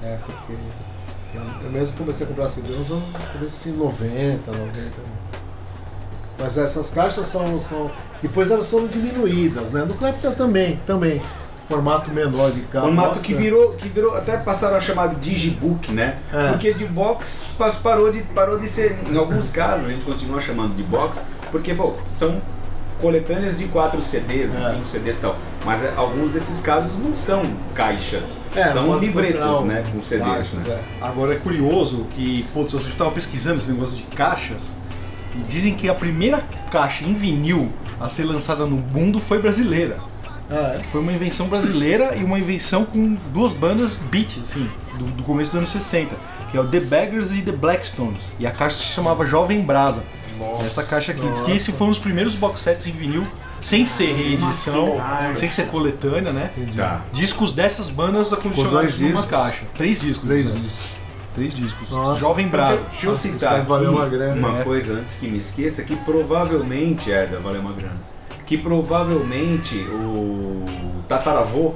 [0.04, 0.54] É, porque
[1.34, 4.72] eu, eu mesmo comecei a comprar CD nos anos comecei em 90, 90.
[6.40, 7.90] Mas essas caixas são, são.
[8.22, 9.86] Depois elas foram diminuídas, né?
[9.86, 11.22] No Clapton também, também.
[11.68, 12.86] Formato menor de carro.
[12.86, 16.18] Formato que virou, que virou, até passaram a chamar de digibook, né?
[16.34, 16.50] É.
[16.52, 17.44] Porque de box
[17.84, 21.74] parou de, parou de ser, em alguns casos a gente continua chamando de box, porque,
[21.74, 22.42] bom, são
[23.02, 24.72] coletâneas de 4 CDs, de É.
[24.72, 25.36] 5 CDs e tal.
[25.66, 27.44] Mas é, alguns desses casos não são
[27.76, 29.84] caixas, É, são livretos, né?
[29.92, 30.80] Com CDs, caixas, né?
[30.80, 31.06] é.
[31.06, 34.78] Agora é curioso que, putz, eu estava pesquisando esse negócio de caixas
[35.38, 39.98] e dizem que a primeira caixa em vinil a ser lançada no mundo foi brasileira.
[40.50, 40.84] Ah, Diz é?
[40.84, 45.24] que foi uma invenção brasileira e uma invenção com duas bandas beat, assim, do, do
[45.24, 46.16] começo dos anos 60,
[46.50, 48.32] que é o The Beggars e The Blackstones.
[48.40, 50.04] E a caixa se chamava Jovem Brasa.
[50.66, 51.28] Essa caixa aqui.
[51.30, 53.24] Diz que esse foi um dos primeiros box sets em vinil,
[53.60, 54.98] sem ser reedição,
[55.36, 56.52] sem ser coletânea, né?
[56.56, 56.78] Entendi.
[56.78, 57.02] Tá.
[57.12, 59.30] Discos dessas bandas acondicionados numa discos?
[59.30, 59.64] caixa.
[59.76, 60.28] Três discos.
[60.28, 60.62] Três né?
[60.62, 60.97] discos.
[61.38, 61.92] Três discos.
[61.92, 62.20] Nossa.
[62.20, 62.84] Jovem Brasa.
[62.90, 64.64] Deixa eu Nossa, citar aqui uma grana, uma né?
[64.64, 67.98] coisa antes que me esqueça, que provavelmente, é, deve valer uma grana,
[68.44, 70.66] que provavelmente o
[71.08, 71.76] tataravô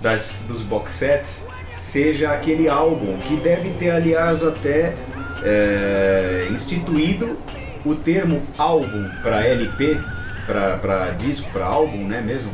[0.00, 1.44] das, dos box sets
[1.76, 4.94] seja aquele álbum que deve ter, aliás, até
[5.42, 7.36] é, instituído
[7.84, 10.00] o termo álbum para LP,
[10.46, 12.50] para disco, para álbum, né mesmo?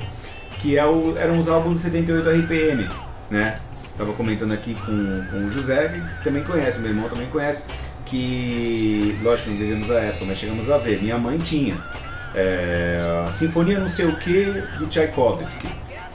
[0.58, 2.88] Que é o, eram os álbuns de 78 RPM,
[3.30, 3.60] né?
[3.98, 7.64] Tava comentando aqui com, com o José, que também conhece, meu irmão também conhece,
[8.06, 11.02] que, lógico que não vivemos a época, mas chegamos a ver.
[11.02, 11.76] Minha mãe tinha
[12.34, 15.68] é, a Sinfonia não sei o que de Tchaikovsky.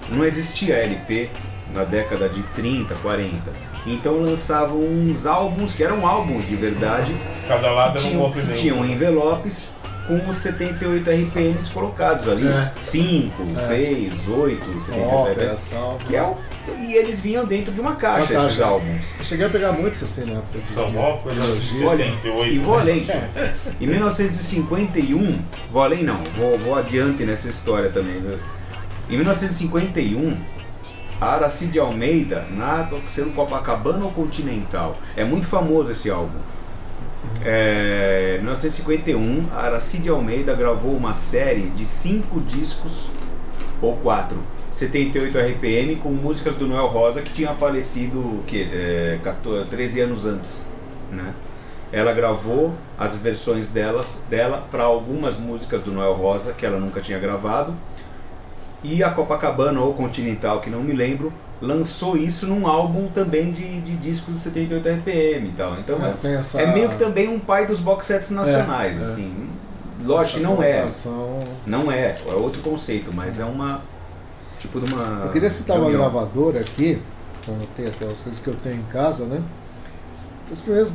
[0.09, 1.29] Não existia LP
[1.73, 3.51] na década de 30, 40.
[3.85, 7.15] Então lançavam uns álbuns que eram álbuns de verdade,
[7.47, 8.57] Cada lado era um movimento.
[8.57, 9.73] tinham envelopes
[10.07, 12.45] com os 78 RPMs colocados ali.
[12.47, 12.71] É.
[12.81, 15.65] 5, 6, 8, 78 Óperas RPMs.
[15.65, 15.97] e tal.
[16.05, 16.37] Que é o,
[16.79, 18.65] e eles vinham dentro de uma caixa, Uma esses caixa.
[18.65, 19.17] álbuns.
[19.19, 20.59] Eu cheguei a pegar muito isso assim na época.
[20.59, 22.45] de- São de- mó coisa de Olha, 78.
[22.53, 23.07] e vou além.
[23.79, 25.39] Em 1951,
[25.71, 28.19] vou além não, vou, vou adiante nessa história também.
[28.19, 28.37] viu?
[29.09, 30.37] Em 1951,
[31.19, 36.39] a Aracide Almeida, na sendo Copacabana ou Continental, é muito famoso esse álbum.
[37.45, 43.09] É, em 1951, a Aracide Almeida gravou uma série de cinco discos,
[43.81, 44.37] ou quatro,
[44.71, 48.67] 78 RPM, com músicas do Noel Rosa, que tinha falecido o quê?
[48.71, 50.67] É, 14, 13 anos antes.
[51.11, 51.33] Né?
[51.91, 57.01] Ela gravou as versões delas, dela para algumas músicas do Noel Rosa, que ela nunca
[57.01, 57.75] tinha gravado.
[58.81, 63.81] E a Copacabana ou Continental, que não me lembro, lançou isso num álbum também de,
[63.81, 65.77] de discos de 78 RPM e tal.
[65.77, 68.97] Então É, é, tem essa- é meio que também um pai dos box sets nacionais,
[68.97, 69.03] É, é.
[69.03, 69.49] assim.
[70.05, 71.39] Lógico que não é, conotação.
[71.65, 73.81] não é, é outro conceito, mas é uma
[74.59, 75.25] tipo de uma.
[75.25, 76.09] Eu queria citar uma reunião.
[76.11, 77.01] gravadora aqui,
[77.75, 79.41] tenho até as coisas que eu tenho em casa, né?
[80.51, 80.91] Os primeiros,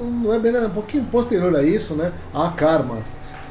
[0.00, 2.12] não, é bem, é um pouquinho posterior a isso, né?
[2.34, 2.98] A Karma.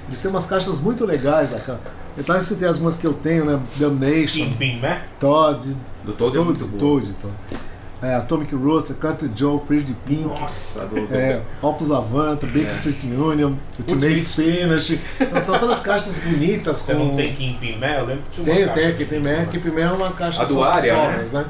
[0.08, 1.82] Eles têm umas caixas muito legais, a Karma.
[2.18, 3.60] Eu tava citei algumas que eu tenho, né?
[3.78, 5.04] Damnation, Kingpin, né?
[5.20, 6.80] Todd, do todo é muito boa.
[6.80, 7.34] Todd, Todd.
[8.04, 12.72] É, Atomic Rooster, Country Joe, Pretty Pink, Nossa, do, do- é, Opus Avanta, Baker É.
[12.72, 15.00] Street Union, Ultimate Spinach.
[15.20, 17.00] Então, são todas caixas bonitas Você com...
[17.06, 18.00] não tem Kingpin, né?
[18.00, 19.32] Eu lembro que tinha uma Tem, caixa tem, de Keep Kingpin, Man.
[19.78, 19.86] né?
[19.86, 21.46] Man é uma caixa A do Aria, solos, né?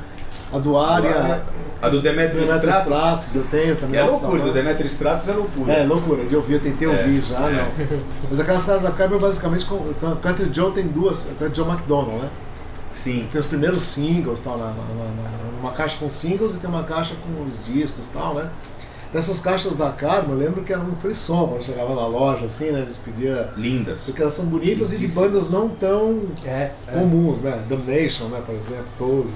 [0.53, 1.41] A do Aria,
[1.81, 2.81] A do Demetrius Stratos.
[2.81, 3.97] Stratos, eu tenho também.
[3.97, 4.51] É loucura, do.
[4.51, 5.71] Demetrius Stratos é loucura.
[5.71, 7.51] É, loucura, de ouvir, eu tentei É, ouvir já, é.
[7.53, 7.67] não.
[8.29, 12.29] Mas aquelas casas da Carmen, basicamente, com- Country Joe tem duas, Country Joe McDonald, né?
[12.93, 13.27] Sim.
[13.31, 16.83] Tem os primeiros singles, tal, na, na- na- uma caixa com singles e tem uma
[16.83, 18.49] caixa com os discos tal, né?
[19.11, 22.71] Dessas caixas da Carmen, eu lembro que era um frisson quando chegava na loja, assim,
[22.71, 22.83] né?
[22.83, 23.49] A gente pedia.
[23.57, 24.03] Lindas.
[24.05, 26.71] Porque elas são bonitas e de bandas não tão É.
[26.93, 27.61] comuns, né?
[27.67, 29.27] Damnation, né, por exemplo, Toad.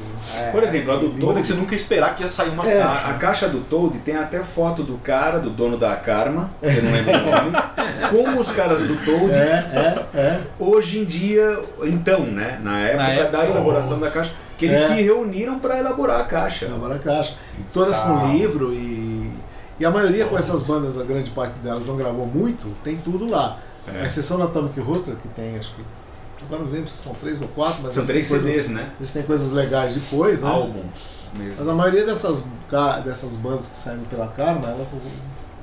[0.54, 2.66] Por exemplo, a do Banda que Toad, você nunca ia esperar que ia sair uma
[2.66, 2.82] É.
[2.82, 3.08] a, caixa.
[3.08, 6.82] a caixa do Toad tem até foto do cara, do dono da Karma, que eu
[6.84, 7.52] não lembro o nome,
[8.36, 9.34] com os caras do Toad.
[9.34, 10.42] É, é, é.
[10.58, 12.60] Hoje em dia, então, né?
[12.64, 14.88] Na época, época, da elaboração da caixa, que eles É.
[14.88, 16.64] se reuniram para elaborar a caixa.
[16.66, 17.36] Elaborar a caixa.
[17.74, 19.05] Todas com livro e.
[19.80, 23.30] E a maioria com essas bandas, a grande parte delas não gravou muito, tem tudo
[23.30, 23.60] lá.
[23.88, 24.02] É.
[24.02, 25.84] A exceção da Atomic Rooster, que tem, acho que.
[26.46, 28.92] Agora não lembro se são três ou quatro, mas São três coisa- CDs, né?
[29.00, 30.50] Eles têm coisas legais depois, né?
[30.50, 31.56] Álbuns mesmo.
[31.58, 32.46] Mas a maioria dessas,
[33.04, 34.94] dessas bandas que saem pela Karma, elas,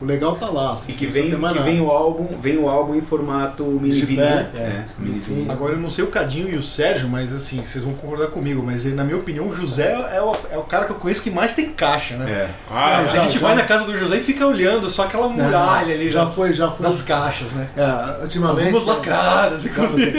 [0.03, 0.73] o- legal tá lá.
[0.73, 4.25] assim, E que vem, que vem o álbum, vem o álbum em formato mini vinil,
[4.25, 4.85] é.
[4.99, 5.51] Mini vinil.
[5.53, 8.63] Agora eu não sei o Cadinho e o Sérgio, mas assim, vocês vão concordar comigo,
[8.65, 11.31] mas na minha opinião o José é o, é o cara que eu conheço que
[11.31, 12.31] mais tem caixa, né?
[12.31, 12.49] É.
[12.71, 15.29] Ah, a já- gente já- vai na casa do José e fica olhando só aquela
[15.29, 16.87] muralha ali já das, foi, já foi.
[16.87, 17.67] das caixas, né?
[17.77, 18.67] É, ultimamente.
[18.67, 20.13] Algumas lacradas, inclusive.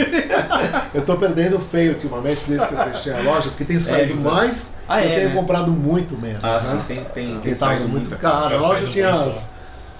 [0.94, 4.30] Eu tô perdendo feio ultimamente desde que eu fechei a loja, porque tem saído José.
[4.30, 5.34] mais Ah, eu é, tenho né?
[5.34, 6.42] comprado muito menos.
[6.44, 6.58] Ah, né?
[6.60, 8.10] sim, tem, tem, tem Tem saído saído muito.
[8.20, 9.52] Já A loja saído tinha as,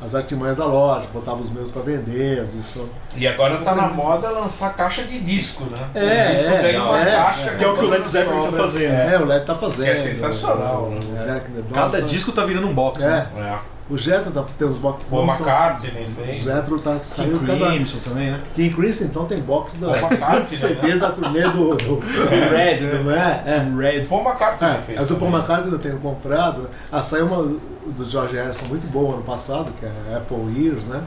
[0.05, 2.87] as artimanhas da loja, botava os meus pra vender, isso.
[3.17, 5.89] E agora tá na moda lançar caixa de disco, né?
[5.95, 7.57] É, o disco é, tem uma é, caixa é.
[7.57, 8.93] Que é o que o Led Zeppelin tá fazendo.
[8.93, 9.87] É, o LED tá fazendo.
[9.87, 10.99] Que é sensacional, né?
[10.99, 13.27] O Derek the Cada Dogs, disco tá virando um box, né?
[13.37, 13.41] É.
[13.41, 13.75] É.
[13.89, 16.43] O Jetro tá, tem os boxes Paul McCartney O fez.
[16.43, 17.67] Jetro tá, saiu King cada.
[17.67, 18.41] Crimson também, né?
[18.55, 19.95] King Crimson, então tem box da,
[20.49, 20.97] CDs né?
[20.97, 23.43] da turnê do, do, Red, né?
[23.45, 23.77] é, é.
[23.77, 24.07] Red.
[24.07, 24.99] Paul McCartney É, fez.
[24.99, 25.31] a do Paul.
[25.31, 26.71] McCartney eu tenho comprado.
[26.91, 27.59] Ah, saiu uma
[27.93, 31.03] do George Harrison muito boa ano passado, que é Apple Ears, né?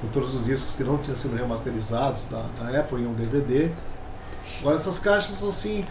[0.00, 3.70] Com todos os discos que não tinham sido remasterizados da, da Apple em um DVD.
[4.60, 5.84] Agora essas caixas assim,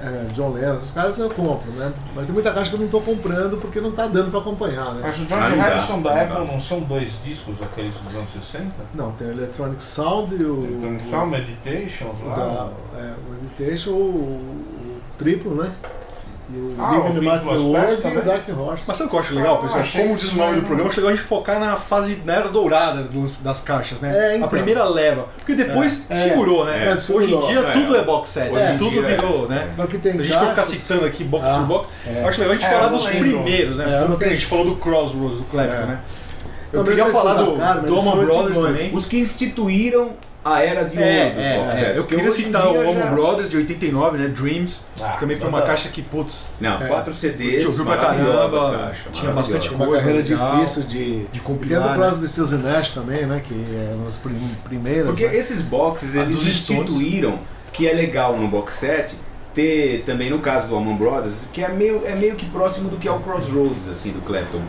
[0.00, 1.92] é, John Lennon, essas caixas eu compro, né?
[2.14, 4.94] Mas tem muita caixa que eu não estou comprando porque não está dando para acompanhar,
[4.94, 5.00] né?
[5.02, 6.52] Mas o Ah, George dá, Harrison da Apple dá.
[6.52, 8.70] não são dois discos, aqueles dos anos 60?
[8.94, 10.62] Não, tem o Electronic Sound e o.
[10.80, 12.34] Tem só Meditations o lá.
[12.36, 12.68] da,
[13.00, 15.70] é, o Invitation, o, o triplo, né?
[16.52, 18.22] E o Ah, o Living the Material World e o?
[18.22, 18.84] Dark Horse.
[18.88, 19.80] Mas sabe o que eu acho legal, Ah, pessoal?
[19.80, 22.32] achei Como diz o nome do programa, acho legal a gente focar na fase, na
[22.34, 24.12] era dourada dos- das caixas, né?
[24.32, 24.46] É, então.
[24.46, 25.26] A primeira leva.
[25.38, 26.88] Porque depois É, segurou, né?
[26.88, 27.44] é, Hoje segurou.
[27.44, 27.72] em dia É.
[27.72, 28.76] tudo é box set, Hoje né?
[28.78, 29.48] tudo dia, virou, é.
[29.48, 29.68] né?
[29.76, 32.22] Só que tem Se a gente for ficar citando aqui box Ah, por box, é.
[32.22, 33.42] eu acho legal a gente É, falar dos lembro.
[33.42, 34.00] primeiros, né?
[34.02, 35.86] É, Porque a gente falou do Crossroads, do Clapton, É.
[35.86, 36.00] né?
[36.72, 38.94] Eu queria falar do, sacar, mas do eles Allman são Brothers também.
[38.96, 40.10] Os que instituíram
[40.44, 41.98] a era de ouro É, dos é, box é.
[41.98, 44.28] Eu queria citar o Allman já- Brothers de 89, né?
[44.28, 44.82] Dreams.
[45.00, 46.86] Ah, que também foi uma caixa que, putz, Não, É.
[46.86, 51.38] quatro CDs, ouviu pra caramba, caixa, tinha bastante Uma coisa carreira legal difícil de, de
[51.38, 51.82] E compilar.
[51.82, 52.06] tem a do né?
[52.06, 53.42] Crosby, Stills Nash também, né?
[53.46, 55.06] Que é uma das prim- primeiras.
[55.06, 55.36] Porque né?
[55.36, 57.38] esses boxes, eles instituíram
[57.72, 59.14] que é legal no box set
[59.54, 62.96] ter também no caso do Allman Brothers, que é meio, é meio que próximo do
[62.96, 64.60] que é o Crossroads, assim, do Clapton.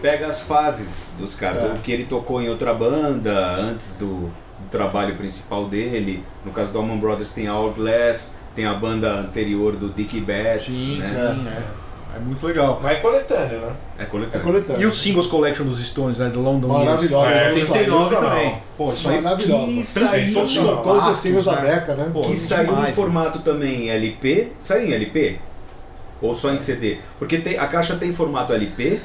[0.00, 1.66] Pega as fases dos caras, É.
[1.66, 4.30] o que ele tocou em outra banda antes do
[4.70, 6.24] trabalho principal dele.
[6.44, 10.72] No caso do Allman Brothers tem a Hourglass, tem a banda anterior do Dickie Betts,
[10.72, 11.06] Sim, né?
[11.08, 11.62] sim, é.
[12.16, 12.80] É muito legal.
[12.82, 13.72] Mas é coletâneo, né?
[13.98, 14.46] É É coletâneo.
[14.46, 14.82] coletânea.
[14.82, 16.30] E o Singles Collection dos Stones, né?
[16.30, 17.30] Do London Maravilhosa.
[17.30, 17.62] É, Years.
[17.62, 18.58] isso Tem 89 aí, também.
[18.78, 19.64] Pô, isso aí Maravilhosa.
[19.66, 20.10] Que Sensacional.
[20.10, 21.84] saiu, Todos, todos os singles da né?
[21.86, 22.10] né?
[22.12, 24.52] Pô, que isso saiu demais, em formato também LP.
[24.58, 25.38] Saiu em LP?
[26.22, 26.98] Ou só em CD?
[27.18, 28.98] Porque tem, a caixa tem formato LP,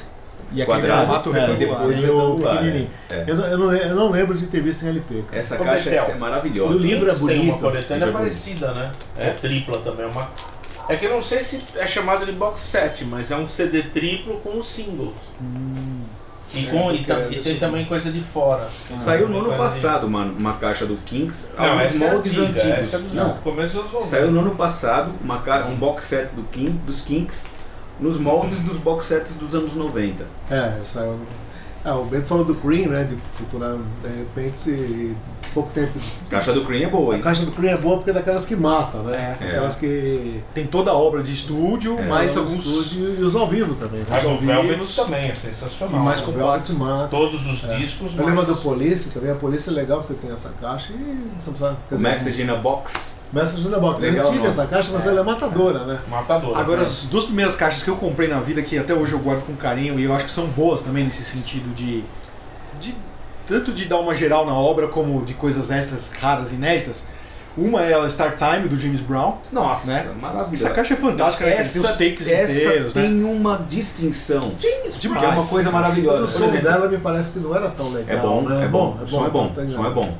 [0.54, 1.00] E aquele Quadrado.
[1.06, 1.86] formato É, retangular.
[1.88, 2.90] depois- pequenininho.
[3.10, 3.24] é.
[3.26, 5.22] Eu, não, eu, não, le- eu não lembro de ter visto em LP.
[5.26, 5.38] Cara.
[5.38, 6.74] essa Ô, caixa Betel, é maravilhosa.
[6.74, 7.60] o livro é Kings Tem uma bonito.
[7.62, 8.92] coletânea é parecida, né?
[9.18, 10.06] É tripla também.
[10.06, 10.28] Uma...
[10.88, 13.82] É que eu não sei se é chamado de box set, mas é um CD
[13.82, 15.14] triplo com os singles.
[16.54, 18.68] E, É, com, e, tam- é e desse tem também coisa de fora.
[18.96, 22.94] Saiu no ano passado uma, uma caixa do Kings, Não, é moldes antiga, antigos.
[22.94, 24.10] é Não, começo dos 90.
[24.10, 27.48] saiu no ano passado uma, um box set do King, dos Kings
[28.00, 30.24] nos moldes dos box sets dos anos 90.
[30.50, 31.18] É, saiu.
[31.86, 33.04] Ah, o Bento falou do Cream, né?
[33.04, 35.14] De futura, de repente, se
[35.52, 35.92] pouco tempo.
[36.26, 37.22] A caixa do Cream é boa, A hein?
[37.22, 39.36] caixa do Cream é boa porque é daquelas que mata, né?
[39.38, 39.44] É.
[39.48, 40.40] Aquelas que.
[40.54, 42.06] Tem toda a obra de estúdio, É.
[42.08, 42.64] mais Mas alguns.
[42.64, 44.00] estúdio e os ao vivo também.
[44.00, 44.06] né?
[44.10, 46.00] A Os do ao Velvet vivos, também é E sensacional.
[46.00, 46.36] mais o né?
[46.38, 47.08] Velvet mata.
[47.08, 50.30] Todos os discos, Eu lembro mas- do Police também, a Polícia é legal porque tem
[50.32, 51.76] essa caixa e não precisa.
[51.90, 53.13] O Message in a Box.
[53.34, 54.02] Message in the Box.
[54.02, 54.46] É Legal, antiga não.
[54.48, 55.98] essa caixa, mas ela é matadora, né?
[56.08, 56.56] Matador.
[56.56, 56.82] Agora, né?
[56.84, 59.54] as duas primeiras caixas que eu comprei na vida, que até hoje eu guardo com
[59.56, 62.04] carinho, e eu acho que são boas também nesse sentido de.
[62.80, 62.94] de
[63.46, 67.04] tanto de dar uma geral na obra, como de coisas extras raras, inéditas.
[67.56, 69.36] Uma é a Star Time, do James Brown.
[69.52, 70.12] Nossa, Né?
[70.20, 70.66] maravilhosa.
[70.66, 71.62] Essa caixa é fantástica, né?
[71.62, 73.02] Tem os takes essa inteiros, né?
[73.02, 74.54] tem uma distinção.
[74.58, 74.96] Demais.
[74.96, 76.22] Que é uma coisa maravilhosa.
[76.22, 78.16] Mas o som exemplo, dela me parece que não era tão legal.
[78.16, 78.64] É bom, né?
[78.64, 79.94] é bom, o som é bom, tá o som é ligado?
[79.94, 80.14] bom.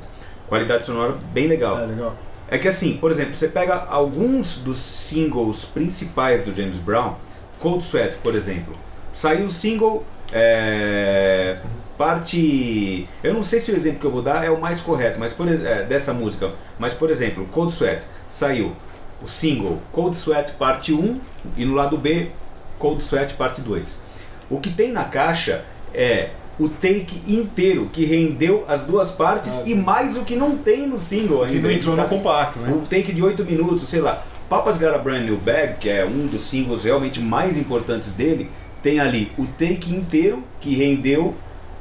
[0.49, 1.81] Qualidade sonora bem legal.
[1.81, 2.15] É legal.
[2.49, 7.15] É que assim, por exemplo, você pega alguns dos singles principais do James Brown,
[7.59, 8.75] Cold Sweat, por exemplo.
[9.13, 11.59] Saiu o single, é,
[11.97, 13.09] parte.
[13.23, 15.33] Eu não sei se o exemplo que eu vou dar é o mais correto, mas
[15.33, 16.53] por, é, dessa música.
[16.79, 18.75] Mas por exemplo, Cold Sweat saiu
[19.23, 21.21] o single Cold Sweat parte 1
[21.57, 22.31] e no lado B
[22.79, 24.03] Cold Sweat parte 2.
[24.51, 29.63] O que tem na caixa é o take inteiro que rendeu as duas partes Ah,
[29.67, 31.69] e mais o que não tem no single Que ainda.
[31.69, 32.73] não entrou Tá- no compacto, né?
[32.73, 34.23] um take de 8 minutos, sei lá.
[34.49, 38.49] Papa's Got a Brand New Bag, que é um dos singles realmente mais importantes dele,
[38.83, 41.35] tem ali o take inteiro que rendeu,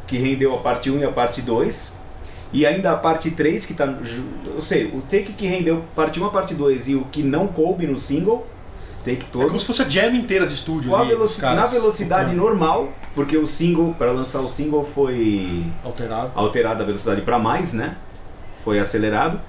[0.08, 1.94] que rendeu a parte 1 e a parte 2.
[2.52, 3.86] E ainda a parte 3 que tá.
[4.56, 7.48] Eu sei, o take que rendeu parte 1 a parte 2 e o que não
[7.48, 8.48] coube no single,
[9.04, 9.48] take É todo.
[9.48, 10.96] como se fosse a jam inteira de estúdio.
[10.96, 16.32] Ali, veloci- na velocidade normal, porque o single, para lançar o single foi Alterado.
[16.36, 17.96] alterada a velocidade para mais, né?
[18.64, 19.40] Foi acelerado.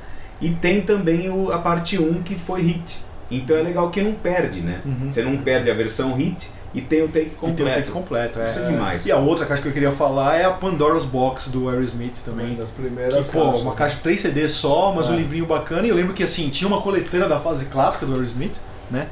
[0.40, 2.98] E tem também o- a parte 1 que foi hit.
[3.31, 4.81] Então é legal que não perde, né?
[4.85, 5.11] Uhum.
[5.11, 7.77] Você não perde a versão hit e tem o take E tem o completo.
[7.81, 8.44] take completo, é.
[8.44, 9.07] Isso é demais.
[9.07, 12.44] E a outra caixa que eu queria falar é a Pandora's Box do Aerosmith Também
[12.46, 12.59] também.
[12.59, 13.77] das Que, primeiras pô, caixas, uma né?
[13.79, 15.12] caixa de 3 CDs só, mas É.
[15.12, 15.87] um livrinho bacana.
[15.87, 18.57] E eu lembro que assim, tinha uma coletânea da fase clássica do Aerosmith,
[18.90, 19.07] né?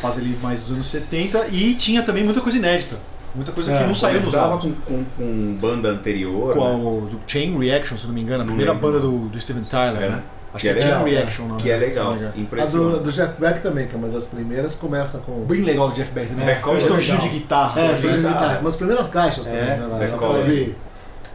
[0.00, 2.96] Fase ali mais dos anos 70, e tinha também muita coisa inédita.
[3.34, 4.64] Muita coisa É, que não saiu dos álbuns.
[4.64, 6.54] com, com, com banda anterior.
[6.54, 6.74] Com né?
[6.84, 8.88] o Chain Reaction, se não me engano, a primeira lembro.
[8.92, 10.16] banda do, do Steven Tyler, É, né?
[10.16, 10.22] né?
[10.54, 13.02] Acho Que que, é é Chain legal, Reaction, não Que é legal, A do, impressionante.
[13.04, 15.44] do Jeff Beck também, que é uma das primeiras, começa com.
[15.46, 16.44] Bem legal do Jeff Beck, né?
[16.44, 17.80] Back Um estojinho de guitarra.
[17.80, 18.28] É, foi de tá.
[18.28, 18.58] guitarra.
[18.60, 19.98] Umas primeiras caixas também, É, né?
[20.02, 20.74] Essa fase-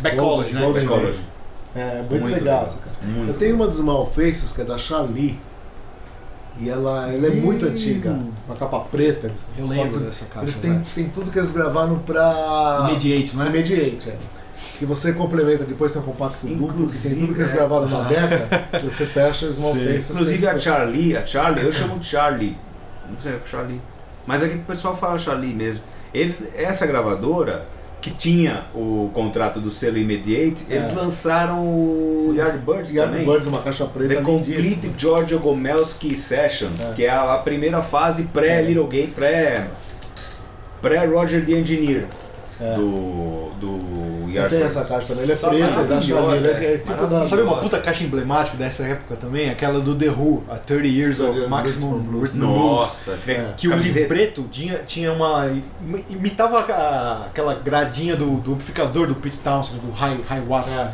[0.01, 0.61] Back College, né?
[0.61, 1.19] Golden Back College.
[1.75, 2.63] É, muito, Muito legal legal.
[2.63, 2.97] essa caixa.
[3.03, 5.39] Muito Eu tenho uma dos Malfaces, que é da Charlie.
[6.59, 7.69] E ela, ela é muito Hum.
[7.69, 8.19] antiga.
[8.47, 9.27] Uma capa preta.
[9.27, 10.45] Eles, Eu lembro dessa caixa.
[10.45, 10.83] Eles têm, né?
[10.95, 12.87] têm tudo que eles gravaram pra.
[12.91, 13.49] Mediate, não é?
[13.49, 14.17] Mediate, é.
[14.79, 17.87] Que você complementa, depois tem um compacto duplo, que tem tudo que eles Inclusive, gravaram
[17.89, 19.57] na década, que você fecha os.
[19.59, 20.11] Malfaces.
[20.11, 22.57] Inclusive a Charlie, a Charlie, eu chamo de Charlie.
[23.09, 23.81] Não sei, Charlie.
[24.25, 25.81] Mas aqui o pessoal fala Charlie mesmo.
[26.13, 27.65] Eles, essa gravadora,
[28.09, 30.93] que tinha o contrato do selo Immediate, eles É.
[30.93, 33.21] lançaram o Yardbirds também.
[33.21, 34.93] Yardbirds, uma caixa preta The Complete lindíssima.
[34.97, 36.93] Giorgio Gomelski Sessions, É.
[36.93, 39.67] que é a, a primeira fase pré-Little Game, pré,
[40.81, 42.05] pré-Roger the Engineer
[42.59, 42.75] É.
[42.75, 44.49] do, do Yardbirds.
[44.49, 46.77] tenho essa caixa também, ele é preta, é da é é.
[46.77, 47.21] tipo da...
[47.21, 49.49] Sabe uma puta caixa emblemática dessa época também?
[49.49, 52.35] Aquela do The Who, a 30 Years of 30 Maximum Blues.
[52.35, 53.53] Nossa, É.
[53.55, 55.45] Que o livreto tinha, tinha uma.
[56.09, 60.67] imitava a- aquela gradinha do, do amplificador do Pete Townsend, do High, high Watt.
[60.69, 60.93] É, É,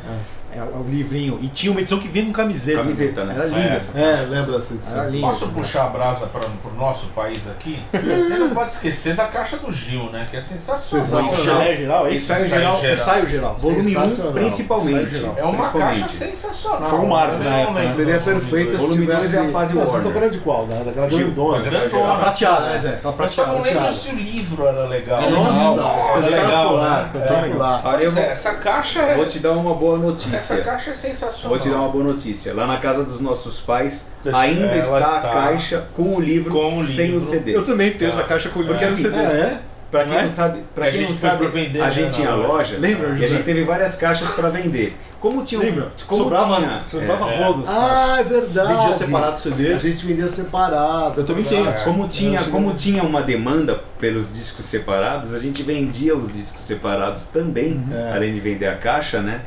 [0.62, 1.40] o livrinho.
[1.42, 2.80] E tinha uma edição que vinha com camiseta.
[2.80, 3.34] Camiseta, né?
[3.36, 3.76] Era linda É.
[3.76, 3.98] essa.
[3.98, 4.02] é.
[4.02, 5.00] é, lembra dessa edição.
[5.02, 5.28] Era linda.
[5.28, 7.80] Posso puxar a brasa para o nosso país aqui?
[7.94, 10.28] Ele não pode esquecer da caixa do Gil, né?
[10.30, 11.06] Que é sensacional.
[11.06, 11.62] Sensacional.
[11.62, 12.24] Ensaio geral, é isso?
[12.26, 12.92] Ensaio Ensaio geral.
[12.94, 13.56] Ensaio geral.
[13.58, 14.34] Volume 1, Sensacional.
[14.34, 15.10] principalmente.
[15.16, 15.34] Geral.
[15.38, 16.00] É uma Principalmente.
[16.02, 16.90] caixa sensacional.
[16.90, 17.88] Foi um marco Eu na época, né?
[17.88, 19.38] Seria volume perfeita se Volume dois tivesse...
[19.38, 20.66] é a fase vocês estão falando de qual?
[20.68, 20.84] né?
[20.86, 21.58] Daquela Gil, grandona.
[21.58, 22.14] a grandona.
[22.14, 22.90] A prateada, né, Zé?
[22.90, 23.52] Aquela Eu prateada.
[23.54, 25.22] não lembro se o livro era legal.
[25.22, 27.04] É Nossa, legal, é legal, né?
[27.04, 28.02] espetacular.
[28.02, 29.16] Eu é, essa caixa é.
[29.16, 29.94] vou te dar uma boa
[30.34, 30.62] Essa notícia.
[30.64, 31.50] caixa é sensacional.
[31.50, 32.54] Vou te dar uma boa notícia.
[32.54, 36.20] Lá na casa dos nossos pais É, ainda ela está, está a caixa com o
[36.20, 37.18] livro com o sem livro.
[37.20, 37.56] os CDs.
[37.56, 38.14] Eu também tenho Ah.
[38.14, 39.32] essa caixa com o livro assim, sem CDs.
[39.32, 39.60] Ah, é?
[39.92, 40.24] Pra quem Não é?
[40.24, 42.80] não sabe, pra quem não sabe, vender, a né, gente tinha loja.
[42.80, 44.98] Lembra, e a gente teve várias caixas para vender.
[45.20, 45.92] Como tinha um- Lembra?
[46.08, 47.70] como sobrava tinha, sobrava é, rolos.
[47.70, 48.74] Ah, é verdade.
[48.74, 51.22] Vendia separado os A gente vendia separado.
[51.22, 51.72] Eu também tenho.
[51.84, 57.28] Como tinha, como tinha uma demanda pelos discos separados, a gente vendia os discos separados
[57.28, 58.14] também, É.
[58.16, 59.42] além de vender a caixa, né?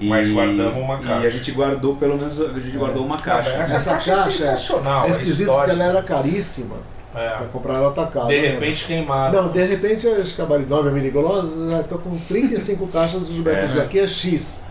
[0.00, 1.26] E, Mas guardamos uma E caixa.
[1.26, 3.50] a gente guardou, pelo menos, a gente guardou uma caixa.
[3.50, 5.06] Essa, Essa caixa, caixa é sensacional.
[5.06, 5.66] É esquisito histórica.
[5.68, 6.76] porque ela era caríssima
[7.14, 7.28] É.
[7.28, 8.28] pra comprar ela atacada.
[8.28, 8.48] De né?
[8.48, 9.42] repente queimaram.
[9.42, 13.22] Não, de repente eu que a Marinova me ligou, nossa, eu tô com 35 caixas
[13.22, 13.82] do Gilberto É.
[13.82, 14.64] Aqui é X.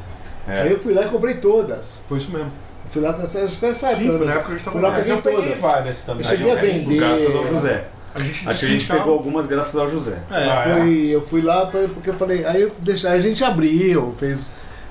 [0.48, 0.62] É.
[0.62, 2.04] Aí eu fui lá e comprei todas.
[2.10, 2.52] Foi isso mesmo.
[2.90, 4.04] Fui lá nessa, acho que nessa época.
[4.04, 4.26] Sim, né?
[4.26, 5.62] na época eu já tava Fui lá peguei eu todas.
[5.62, 6.24] várias também.
[6.24, 6.96] Eu cheguei a vender.
[6.98, 7.84] Graças ao José.
[8.16, 10.16] A gente Acho que a gente pegou algumas graças ao José.
[10.32, 10.80] É, Ah, é?
[10.82, 14.16] Fui, eu fui lá pra- porque eu falei, aí eu deixei, aí a gente abriu,
[14.18, 14.50] fez.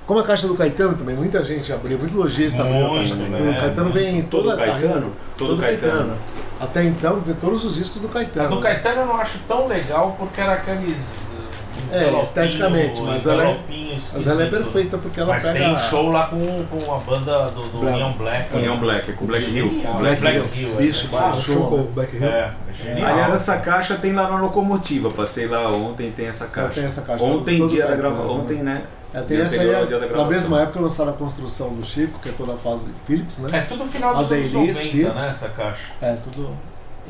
[0.09, 3.21] Como a caixa do Caetano também, muita gente abriu, muito lojista abriu a caixa do
[3.21, 3.44] Caetano.
[3.44, 3.59] né?
[3.59, 4.81] O Caetano vem em Todo toda a Caetano?
[4.83, 5.07] carreira.
[5.37, 6.16] Todo Caetano.
[6.59, 8.49] Até então, vê todos os discos do A Caetano.
[8.57, 10.97] do Caetano eu não acho tão legal porque era aqueles.
[10.97, 13.61] uh, É, esteticamente, mas ela é-
[14.14, 15.59] Mas ela é perfeita porque ela Mas pega.
[15.59, 17.97] tem um show lá com, com a banda do, do Black.
[17.99, 18.57] Neon Black.
[18.57, 19.83] União Black, com Black Hill.
[19.99, 20.44] Black Black Hill.
[20.55, 20.83] Hill, é.
[20.83, 22.25] Bicho, Ah, show, show com o Black Hill.
[22.27, 23.09] É, genial.
[23.12, 25.11] Aliás, essa caixa tem lá na locomotiva.
[25.11, 26.71] Passei lá ontem, tem essa caixa.
[26.75, 27.23] tem essa caixa.
[27.23, 28.35] Ontem, todo dia da Caetano, gravação.
[28.38, 28.42] né?
[28.42, 28.83] Ontem, né?
[29.12, 32.33] É, tem essa aí, da na mesma época lançaram a construção do Chico, que é
[32.33, 33.59] toda a fase Philips, né?
[33.59, 34.90] É tudo final dos A anos Dailies, 90, né?
[34.90, 35.25] Philips.
[35.25, 35.83] Essa caixa.
[36.01, 36.55] É, tudo.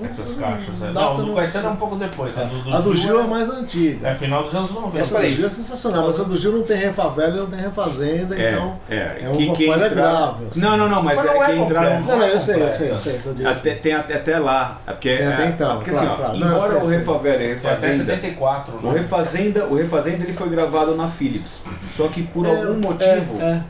[0.06, 0.82] Essas caixas.
[0.82, 0.86] É.
[0.92, 2.36] Data Não, do Caetano é um pouco depois.
[2.38, 4.08] A do, do A do Gil é é, mais antiga.
[4.08, 4.98] é final dos anos 90.
[4.98, 7.60] Essa do Gil é sensacional, mas a do Gil não tem refavela e não tem
[7.60, 8.78] refazenda, É, então.
[8.88, 8.94] é.
[8.96, 10.60] é que, uma que falha entra- grave, assim.
[10.60, 12.00] Não, não, não, mas, Mas não é é que entraram.
[12.02, 14.80] Não, não, eu sei, eu sei, eu sei, eu Até, tem até, até lá.
[14.86, 16.36] é Porque, Tem até é, então, porque claro, assim, claro.
[16.36, 16.86] Embora o.
[16.88, 18.04] Refavela e Tem até Refazenda.
[18.04, 18.98] 74, O né?
[19.00, 21.64] Refazenda, o Refazenda ele foi gravado na Philips.
[21.96, 23.62] Só que por É, algum motivo é, é.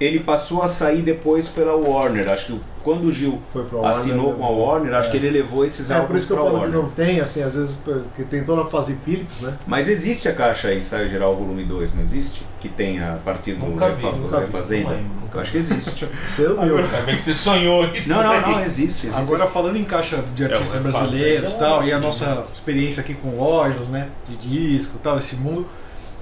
[0.00, 2.28] Ele passou a sair depois pela Warner.
[2.30, 4.38] Acho que quando o Gil Warner, assinou né?
[4.38, 5.10] com a Warner, acho É.
[5.10, 6.76] que ele levou esses É, por álbuns isso que eu falo que Warner.
[6.82, 7.82] não tem, assim, às vezes,
[8.16, 9.54] que tem toda a fase Philips, né?
[9.66, 12.42] Mas existe a caixa aí, Saio Geral Volume 2, não existe?
[12.60, 14.96] Que tem a partir do Nunca vi, nunca vi, Refazenda?
[15.22, 16.08] nunca acho que existe.
[16.26, 16.78] Seu meu.
[16.78, 18.08] Ainda bem que você sonhou isso.
[18.08, 19.06] não, não, não, existe.
[19.08, 19.10] existe.
[19.14, 22.44] Agora falando em caixa de artistas É, brasileiros e tal, é e a uma- nossa
[22.54, 25.66] experiência aqui com lojas, né, de disco e tal, esse mundo,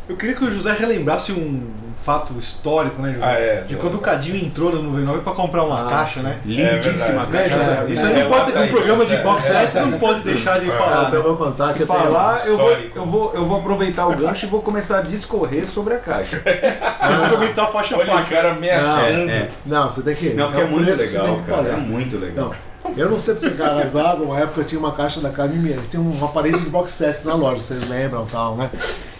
[0.08, 3.26] eu queria que o José relembrasse um, um fato histórico, né, José?
[3.26, 3.60] Ah, é.
[3.62, 6.38] de quando o Cadinho entrou no 99 pra comprar uma Ah, caixa, né?
[6.44, 7.26] Lindíssima É.
[7.26, 7.56] Né, caixa.
[7.56, 7.74] José?
[7.76, 7.92] sabe?
[7.92, 10.70] Isso aí É, não pode, aí, programa de box set, você não pode deixar de
[10.70, 11.00] Ah, falar.
[11.08, 11.28] então eu né?
[11.28, 11.98] vou contar que Se eu tenho.
[12.00, 15.66] falar, eu vou, eu, vou, eu vou aproveitar o gancho e vou começar a discorrer
[15.66, 16.40] sobre a caixa.
[17.00, 18.30] Vamos comentar faixa a Olha o faixa.
[18.30, 19.30] cara ameaçando.
[19.30, 20.30] É, Não, você tem que.
[20.34, 21.68] Não, porque é muito que legal, que cara.
[21.70, 22.54] É muito legal.
[22.96, 26.00] Eu não sei porque caras d'água, uma época eu tinha uma caixa da Caminha, tinha
[26.00, 28.70] uma parede de box set na loja, vocês lembram e tal, né?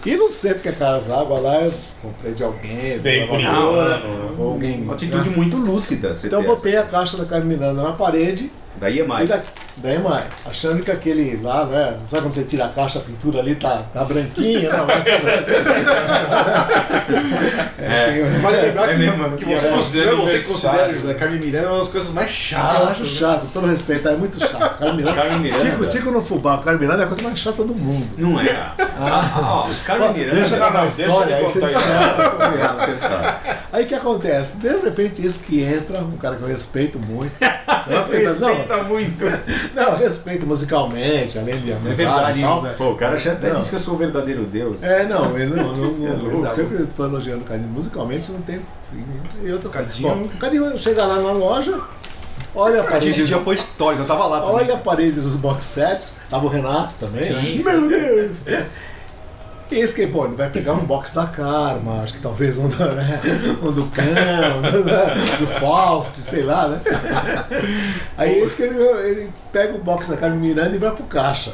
[0.07, 3.40] E não sei porque caras d'água lá, eu comprei de alguém, Veio de por
[4.38, 4.82] ou alguém.
[4.82, 6.12] Uma atitude muito lúcida.
[6.22, 8.52] Então eu botei a caixa da Carmen Miranda na parede.
[8.76, 9.28] Daí é e mais.
[9.28, 9.42] da,
[9.79, 11.99] da EMAI, achando que aquele lá, né?
[12.05, 15.11] Sabe quando você tira a caixa, a pintura ali tá, tá branquinha, não, mas tá
[17.79, 18.22] É.
[18.41, 21.68] Vale lembrar É que, mesmo, que que você, é considera, você considera José Carmen Miranda
[21.68, 22.81] uma das coisas mais chatas.
[22.81, 24.79] Eu acho chato, com todo respeito, é muito chato.
[24.79, 25.14] Carmen Miranda.
[25.14, 25.64] Carmen Miranda.
[25.64, 28.09] Tico, Tico no fubá, Carmen Miranda é a coisa mais chata do mundo.
[28.16, 28.51] Não é.
[28.99, 30.37] Ah, ó, Carmen Miranda.
[30.37, 32.99] Deixa eu não, uma deixa ele história, aí você isso.
[33.01, 33.41] tá.
[33.72, 34.59] Aí o que acontece?
[34.59, 37.35] De repente, esse que entra, um cara que eu respeito muito.
[37.87, 39.24] Não, apenas, não, Respeita muito.
[39.75, 42.61] Não, eu respeito musicalmente, além de amizade verdade, e tal.
[42.61, 42.75] José.
[42.79, 43.59] Pô, o cara já até Não.
[43.59, 44.83] disse que eu sou o verdadeiro Deus.
[44.83, 47.69] É, não, ele não, não, É eu sempre estou elogiando o Cadinho.
[47.69, 48.61] Musicalmente não tem.
[49.43, 49.87] E outra coisa.
[49.87, 51.79] Cadinho- Bom, o Cadinho chega lá na loja,
[52.55, 53.09] olha a parede.
[53.11, 54.55] Esse dia foi histórico, eu tava lá também.
[54.57, 57.25] Olha a parede dos box sets, tava o Renato também.
[57.25, 57.73] Sim, né?
[57.73, 58.37] Meu Deus!
[59.71, 62.93] Esse que, pô, ele vai pegar um box da Karma, acho que talvez um, da,
[62.93, 63.21] né,
[63.61, 64.85] um do Cão, do,
[65.41, 66.81] do Faust, sei lá, né?
[68.17, 71.53] Aí esse que ele, ele pega o box da Carmen Miranda e vai pro caixa.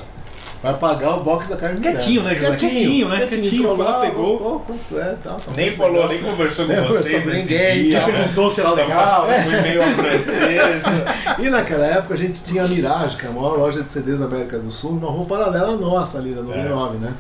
[0.63, 1.81] Vai pagar o box da Miranda.
[1.81, 2.57] Quietinho, né, José?
[2.57, 3.27] Quietinho, né?
[3.27, 4.39] Quietinho, foi lá, pegou.
[4.39, 8.05] pô, quanto é, tal, tal, Nem falou, nem conversou com vocês ninguém, tal.
[8.05, 9.27] Perguntou se era legal.
[9.27, 11.05] Fui meio a francesa.
[11.41, 14.21] E naquela época a gente tinha a Mirage, que é a maior loja de CDs
[14.21, 17.13] da América do Sul, uma rua paralela nossa ali, da 99, né?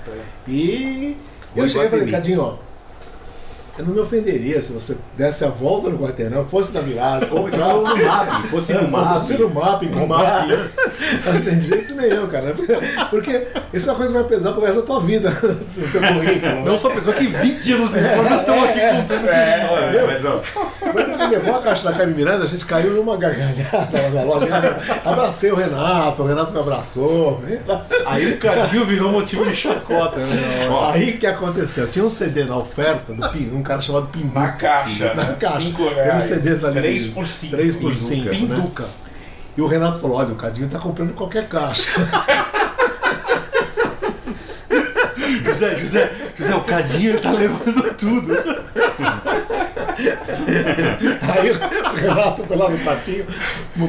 [0.46, 1.16] E
[1.56, 2.10] eu cheguei e falei.
[2.12, 2.54] Cadinho, ó,
[3.78, 7.50] eu não me ofenderia se você desse a volta no quarteirão, fosse da Mirage, Ou
[7.50, 9.14] se fosse no MAP, fosse no MAP.
[9.14, 10.46] fosse no mapa, comprar.
[11.30, 12.54] Assim, de jeito nenhum, cara.
[13.08, 16.00] Porque isso é uma coisa que vai pesar pro resto da tua vida, no teu
[16.00, 16.52] currículo.
[16.52, 16.62] né?
[16.66, 19.98] Não sou pessoa que 20 anos depois nós estamos aqui contando essa história.
[19.98, 20.42] É, mas ó,
[20.80, 24.22] Quando ele levou a caixa da Carmen Miranda, a gente caiu numa gargalhada lá na
[24.22, 24.46] loja.
[25.04, 27.42] Abracei o Renato, o Renato me abraçou.
[28.04, 30.68] Aí o Cadinho virou motivo de chacota, né?
[30.92, 31.88] Aí o que aconteceu?
[31.88, 34.40] Tinha um CD na oferta do Pin, um cara chamado Pinduca.
[34.40, 35.36] Na caixa, Na né?
[35.40, 35.60] caixa.
[35.60, 36.22] Cinco reais.
[36.24, 36.74] CDs ali.
[36.80, 37.56] Três por cinco.
[37.56, 38.24] 3 por Pinduca, 5.
[38.24, 38.30] né?
[38.36, 38.84] Pinduca.
[39.56, 41.92] E o Renato falou: olha, o Cadinho tá comprando qualquer caixa.
[45.52, 48.32] José, José, José, o Cadinho ele tá levando tudo.
[51.22, 53.26] Aí o Renato foi lá no quartinho,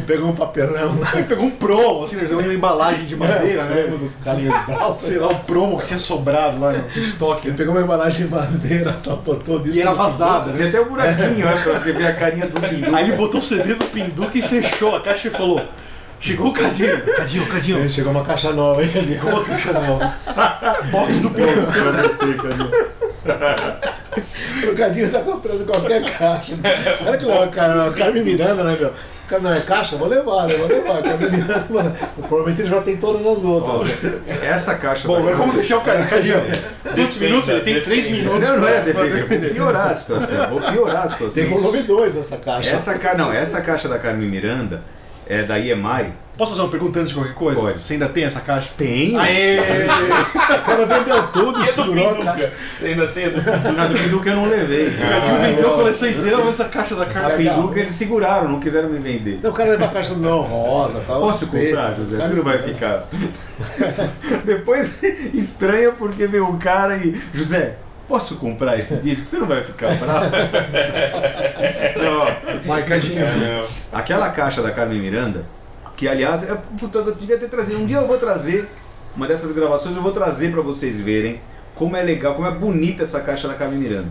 [0.06, 1.12] pegou um papelão lá.
[1.14, 3.98] Ele pegou um promo, assim, usando uma embalagem de madeira, Lembra né?
[3.98, 4.94] do Carlinhos Brau?
[4.94, 7.48] Sei lá, um promo que tinha sobrado lá no estoque.
[7.48, 9.78] Ele pegou uma embalagem de madeira, tapou todo isso.
[9.78, 10.68] E era vazada, né?
[10.68, 12.96] até um buraquinho, olha, pra você ver a carinha do Pinduca.
[12.98, 15.62] Aí ele botou o CD do Pinduca e fechou a caixa e falou:
[16.20, 17.78] Chegou o Cadinho, Cadinho, Cadinho.
[17.78, 18.90] Aí chegou uma caixa nova aí.
[18.90, 20.14] Chegou a caixa nova.
[20.92, 21.72] Box do Pinduca.
[21.72, 23.80] pra você, cara.
[24.72, 26.54] O Cadinho tá comprando qualquer caixa.
[27.06, 27.90] Olha que legal, cara.
[27.90, 28.94] O Carmen Miranda, né, meu?
[29.42, 29.98] Não é caixa?
[29.98, 30.54] Vou levar, né?
[30.56, 31.02] Vou levar.
[31.02, 31.96] Carmen Miranda, mano.
[32.28, 34.02] Provavelmente ele já tem todas as outras.
[34.02, 34.22] né?
[34.44, 36.08] Essa caixa Bom, da agora vamos deixar o Cadinho.
[36.10, 36.36] Cadinho.
[36.84, 37.50] Quantos minutos?
[37.50, 38.24] Ele tem 3 defenda.
[38.30, 40.50] minutos Não, não é defender, vou piorar a situação.
[40.50, 41.44] Vou piorar a situação.
[41.44, 42.70] Tem volume 2 essa caixa.
[42.76, 43.16] Essa, ca...
[43.16, 44.82] não, essa caixa da Carmen Miranda
[45.28, 46.14] é da EMI.
[46.38, 47.62] Posso fazer uma pergunta antes de qualquer coisa?
[47.62, 47.86] Pode.
[47.86, 48.72] Você ainda tem essa caixa?
[48.76, 49.18] Tem.
[49.18, 49.60] Aê!
[50.54, 52.54] O cara vendeu tudo e segurou a caixa.
[52.76, 53.32] Você ainda tem?
[53.76, 54.88] Na do Pinduca eu não levei.
[54.88, 57.36] O Cadinho vendeu a coleção inteira, mas essa caixa da A cara.
[57.36, 59.40] Pinduca eles seguraram, não quiseram me vender.
[59.44, 61.22] Não, o cara leva a caixa não rosa tal.
[61.22, 62.18] Posso comprar, José?
[62.18, 63.08] Você não vai ficar.
[64.44, 65.04] Depois
[65.34, 67.20] estranha porque veio um cara e.
[67.34, 67.76] José,
[68.14, 69.26] posso comprar esse disco?
[69.26, 70.26] Você não vai ficar bravo?
[71.98, 72.84] Não, Vai.
[72.84, 73.68] Não.
[73.92, 75.46] Aquela caixa da Carmen Miranda,
[75.96, 77.80] que aliás, é, puta, eu devia ter trazido.
[77.80, 78.70] Um dia eu vou trazer
[79.16, 81.42] uma dessas gravações, eu vou trazer pra vocês verem
[81.74, 84.10] como é legal, como é bonita essa caixa da Carmen Miranda.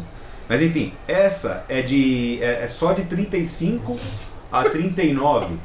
[0.48, 2.42] Mas enfim, essa é de.
[2.42, 3.96] é, é só de 35
[4.50, 5.58] a 39.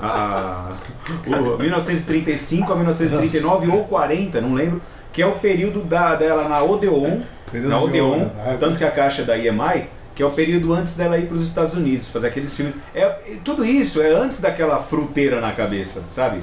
[0.00, 0.76] A,
[1.26, 4.80] o 1935 a 1939 ou 40, não lembro,
[5.12, 8.56] que é o período da, dela na Odeon, Período na de Odeon, ouro, né?
[8.60, 11.46] tanto que a caixa da EMI, que é o período antes dela ir para os
[11.46, 12.74] Estados Unidos, fazer aqueles filmes.
[12.94, 13.06] É,
[13.44, 16.40] tudo isso é antes daquela fruteira na cabeça, sabe?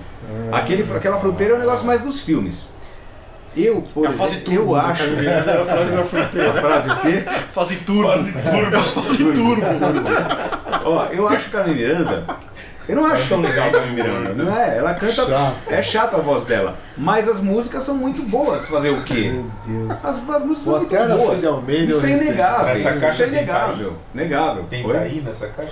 [0.51, 0.59] Ah.
[0.59, 2.68] Aquele, aquela fruteira é um negócio mais dos filmes.
[3.55, 5.03] Eu, por É a fase exemplo, turbo eu acho.
[5.16, 6.49] É a frase da fruteira.
[6.51, 7.24] A frase o quê?
[7.53, 8.11] Fase turbo.
[8.11, 8.82] Fase turbo.
[8.82, 9.61] Fase turbo.
[10.84, 12.26] Ó, eu acho que a Miranda.
[12.88, 14.44] Eu não acho tão legal a Carmen Miranda.
[14.44, 14.78] Não é?
[14.78, 15.14] Ela canta.
[15.14, 15.56] Chato.
[15.68, 16.78] É chata a voz dela.
[16.98, 18.66] Mas as músicas são muito boas.
[18.68, 19.32] Fazer o quê?
[19.32, 19.92] Meu Deus.
[19.92, 21.24] As, as músicas são muito boas.
[21.24, 22.74] Cid Almeida, eu Isso é inegável.
[22.74, 23.94] Essa isso caixa é tem inegável.
[24.14, 24.64] Negável.
[24.70, 24.94] Tem Oi?
[24.94, 25.72] Taí nessa caixa?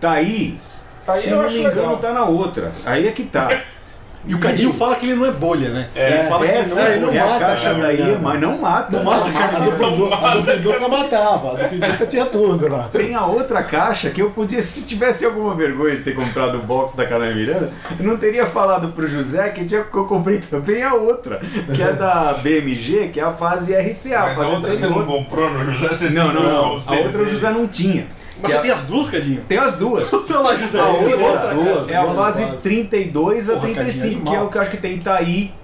[0.00, 0.58] Tá aí.
[1.06, 1.96] Tá aí, Se eu não acho me engano, legal.
[1.98, 2.72] tá na outra.
[2.84, 3.48] Aí é que tá.
[4.26, 5.88] E o Cadinho fala que ele não é bolha, né?
[5.94, 7.96] ele fala que ele não essa é ele não é a mata caixa a daí,
[7.96, 8.96] Carmen mas não mata.
[8.96, 9.56] Não mata, cara.
[9.56, 12.90] A do Pinduca, a do Pinduca matava, a do Pinduca tinha tudo lá.
[12.92, 16.62] Tem a outra caixa que eu podia, se tivesse alguma vergonha de ter comprado o
[16.62, 20.38] box da Carmen Miranda, eu não teria falado pro José que, tinha, que eu comprei
[20.38, 21.40] também a outra,
[21.74, 24.20] que é da BMG, que é a fase RCA.
[24.20, 26.60] Mas a outra você não comprou no José, você Não, não, não.
[26.60, 27.26] A outra o.
[27.26, 28.06] José não tinha.
[28.42, 29.42] Mas Que você é- tem as duas, Cadinho?
[29.48, 30.08] Tem as duas.
[30.08, 30.78] Pelo lá, José.
[30.80, 31.16] A outra
[31.54, 32.62] duas, é a duas fase fases.
[32.62, 35.54] 32 a Porra, 35, Cadinho, que é o que eu acho que tem Itaí,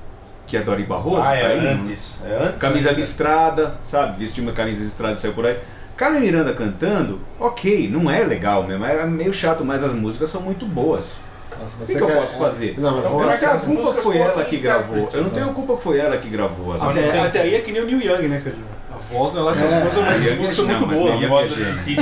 [0.47, 1.23] que é do Ari Barroso.
[1.27, 1.71] Ah, é Itaí, né?
[1.73, 2.23] antes.
[2.25, 2.61] É antes.
[2.61, 2.99] Camisa né?
[2.99, 4.25] listrada, sabe?
[4.25, 5.57] Vestiu uma camisa listrada e saiu por aí.
[5.97, 10.43] Carmen Miranda cantando, ok, não é legal mesmo, é meio chato, mas as músicas são
[10.43, 11.17] muito boas.
[11.59, 12.75] Nossa, O mas que, você que eu posso fazer?
[12.79, 13.37] Não, mas lá.
[13.39, 15.09] tenho a culpa que foi ela outro que gravou.
[15.11, 17.41] Eu não tenho culpa que foi ela que gravou as Mas Até, não tem- até
[17.41, 18.76] aí é que nem o Neil Young, né, Cadinho?
[19.09, 19.81] A voz não é lá essas É.
[19.81, 21.15] coisas, mas Young as músicas são muito boas.
[21.15, 21.97] A é de.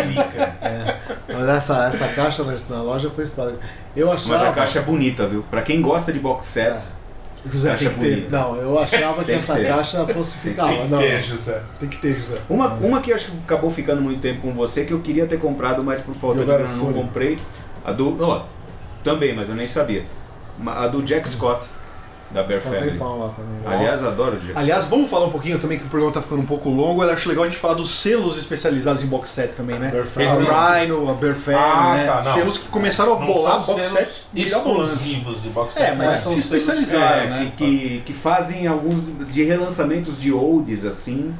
[1.33, 3.59] Mas essa, essa caixa na, loja foi histórica.
[3.97, 4.39] Eu achava.
[4.39, 5.45] Mas a caixa é bonita, viu?
[5.51, 6.83] Pra quem gosta de box set,
[7.51, 8.11] José, caixa tem que ter.
[8.17, 8.39] bonita.
[8.39, 9.69] Não, eu achava que que essa ter.
[9.69, 10.69] caixa falsificava.
[10.69, 11.63] Tem que Não, ter, José.
[11.79, 12.39] tem que ter, José.
[12.49, 15.27] Uma, uma que eu acho que acabou ficando muito tempo com você, que eu queria
[15.27, 17.39] ter comprado, mas por falta de Yoga grana eu não comprei.
[17.85, 18.23] A do.
[18.23, 18.45] Ó,
[19.03, 20.07] também, mas eu nem sabia.
[20.67, 21.67] A do Jack Scott,
[22.35, 22.99] da Bear Tá Family.
[22.99, 23.61] lá também.
[23.65, 26.43] Aliás, adoro o Jack Aliás, vamos falar um pouquinho também, que o programa tá ficando
[26.43, 27.03] um pouco longo.
[27.03, 29.91] Eu acho legal a gente falar dos selos especializados em box set também, né?
[29.91, 30.79] Bear A.
[30.81, 32.07] Rhino, a Bear Family, Ah, né?
[32.07, 35.97] tá, selos que começaram a Não bolar box sets exclusivos de box É, set.
[35.97, 37.53] mas são se especializaram, É, né?
[37.57, 38.97] que, que, que fazem alguns
[39.33, 41.33] de relançamentos de oldies, assim,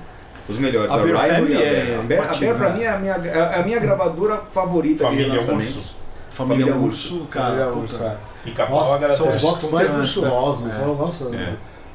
[0.49, 0.91] os melhores.
[0.93, 1.99] A Bear Rhino Family e a é Bear.
[1.99, 2.77] A Bear, a Bear, pra né?
[2.77, 5.77] mim, é a minha, é a minha gravadora favorita Família de relançamentos.
[5.77, 6.04] Urso.
[6.35, 7.47] Família, Família Urso, cara.
[7.47, 7.81] Família puta.
[7.81, 8.69] Urso, é.
[8.71, 9.19] Nossa, agradece.
[9.19, 10.79] são os box mais luxuosos.
[10.79, 10.85] É.
[10.85, 11.53] Nossa, É.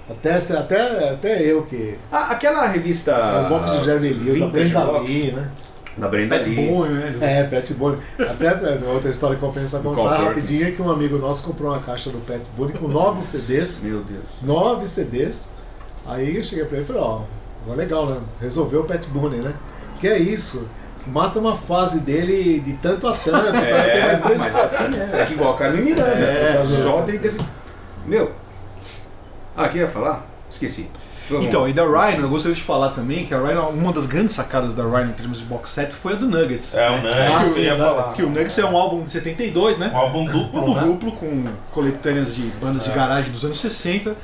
[0.10, 1.98] até, até, até eu que.
[2.12, 3.12] Ah, aquela revista.
[3.12, 5.50] É o box de Jerry Lewis, a Brenda Lee, né?
[5.98, 6.70] Da Brenda Pet Lee.
[6.70, 7.18] Boy, né?
[7.20, 7.98] É, Pet Bunny.
[8.18, 11.18] Até é, outra história que eu penso a Do contar rapidinho é que um amigo
[11.18, 13.82] nosso comprou uma caixa do Pet Bunny com nove CDs.
[13.84, 14.24] Meu Deus.
[14.42, 15.52] Nove CDs.
[16.06, 17.22] Aí eu cheguei pra ele e falei, ó,
[17.64, 18.18] agora legal, né?
[18.42, 19.54] Resolveu o Pet Bunny, né?
[20.00, 20.70] Que é isso?
[21.12, 25.22] Mata uma fase dele de tanto a tanto, É, mais três mas assim é.
[25.22, 26.10] É que igual a Carmen Miranda.
[26.10, 27.04] É, É, só é.
[27.04, 27.46] 35.
[28.06, 28.32] Meu.
[29.56, 30.26] Ah, o que eu ia falar?
[30.52, 30.90] Esqueci.
[31.30, 31.46] Vamos.
[31.46, 34.34] Então, e da Rhino, eu gostaria de falar também que a Rhino, uma das grandes
[34.34, 36.74] sacadas da Rhino em termos de box set foi a do Nuggets.
[36.74, 37.02] É, o né?
[37.04, 38.14] Nuggets, Ah, eu sim, ia Nuggets, falar.
[38.14, 39.92] Que o Nuggets é um álbum de 72, né?
[39.94, 40.82] Um álbum duplo, álbum né?
[40.82, 44.16] duplo com coletâneas de bandas de garagem dos anos 60.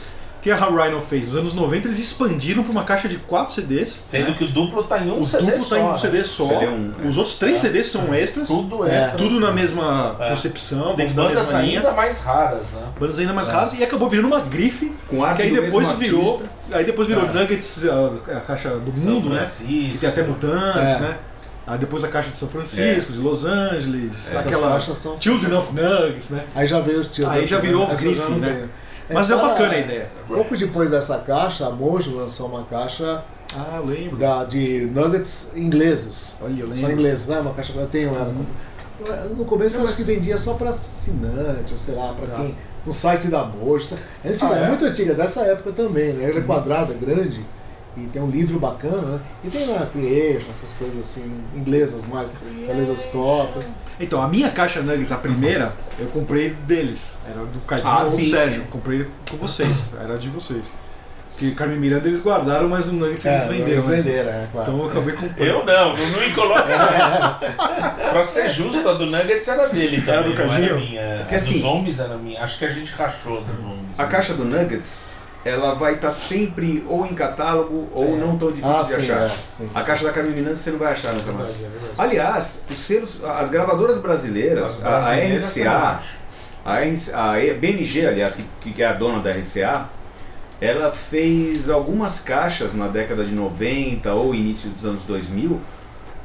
[0.45, 1.25] Que a Rhino fez?
[1.29, 3.89] Nos anos 90 eles expandiram para uma caixa de 4 CDs.
[3.89, 4.35] Sendo né?
[4.37, 5.75] que o duplo tá em um o CD duplo só.
[5.75, 5.97] tá em um né?
[5.97, 6.47] CD só.
[6.47, 7.07] CD um, é.
[7.07, 8.47] Os outros três CDs são extras.
[8.47, 8.95] Tudo É.
[8.95, 9.17] extra.
[9.17, 10.29] Tudo na mesma É.
[10.29, 11.79] concepção, Com dentro da bandas mesma linha.
[11.79, 12.83] ainda mais raras, né?
[12.99, 14.93] Bandas ainda mais raras e acabou virando uma grife.
[15.09, 16.33] Com arte que aí do depois mesmo virou.
[16.35, 16.49] artista.
[16.77, 17.33] Aí depois virou É.
[17.33, 19.37] Nuggets, a, a caixa do São mundo, né?
[19.39, 19.91] Francisco.
[19.93, 20.99] Que tem até Mutantes, É.
[20.99, 21.17] né?
[21.65, 25.53] Aí depois a caixa de São Francisco, de Los Angeles, Essas aquela caixas são Children
[25.57, 26.43] of Nuggets, né?
[26.53, 27.27] Aí já veio os tios.
[27.27, 28.69] Aí já virou não né?
[29.07, 29.19] Tenho.
[29.19, 30.11] Mas é bacana a ideia.
[30.27, 33.23] Pouco depois dessa caixa, a Mojo lançou uma caixa
[33.55, 34.17] Ah, eu lembro.
[34.17, 36.37] da, de nuggets ingleses.
[36.41, 36.91] Olha, eu Só lembro.
[36.93, 37.39] ingleses, né?
[37.39, 38.33] Uma caixa que eu tenho ela.
[39.35, 42.37] No começo eu acho que vendia só para assinante, ou sei lá, para Ah.
[42.37, 42.55] quem.
[42.85, 43.95] No site da Mojo.
[44.23, 44.63] É, Ah, é?
[44.63, 46.29] é muito antiga, dessa época também, né?
[46.29, 47.43] Ela é quadrada, grande.
[47.97, 49.19] E tem um livro bacana, né?
[49.43, 52.33] E tem lá Creation, essas coisas assim, inglesas mais,
[52.67, 53.63] Caleidoscópio.
[53.99, 57.19] Então, a minha caixa Nuggets, a primeira, eu comprei deles.
[57.25, 58.61] Era do Cadinho Ah, ou do sim, Sérgio.
[58.63, 58.67] sim.
[58.69, 59.91] Comprei com vocês.
[60.01, 60.65] Era de vocês.
[61.31, 63.67] Porque Carmen Miranda eles guardaram, mas o Nuggets eles É, venderam.
[63.71, 63.95] eles né?
[63.97, 64.71] venderam, é claro.
[64.71, 65.47] Então eu acabei comprando.
[65.47, 67.39] Eu não, não me coloca nessa.
[68.09, 70.89] pra ser justo, a do Nuggets era dele Era também, do não era Cadinho?
[70.89, 71.17] minha.
[71.19, 72.41] Porque a assim- dos zombies era minha.
[72.41, 73.99] Acho que a gente rachou dos zombies.
[73.99, 75.07] A caixa do Nuggets,
[75.45, 78.17] ela vai estar sempre ou em catálogo ou É.
[78.17, 79.21] não tão difícil Ah, de sim, achar.
[79.21, 79.85] é, sim, a sim.
[79.85, 81.51] caixa da Carmen Miranda você não vai achar nunca mais.
[81.51, 81.69] É.
[81.97, 85.99] Aliás, os selos, as gravadoras brasileiras, As a, RCA,
[86.65, 89.87] a, a BMG, aliás, que, que é a dona da RCA,
[90.59, 95.61] ela fez algumas caixas na década de 90 ou início dos anos 2000,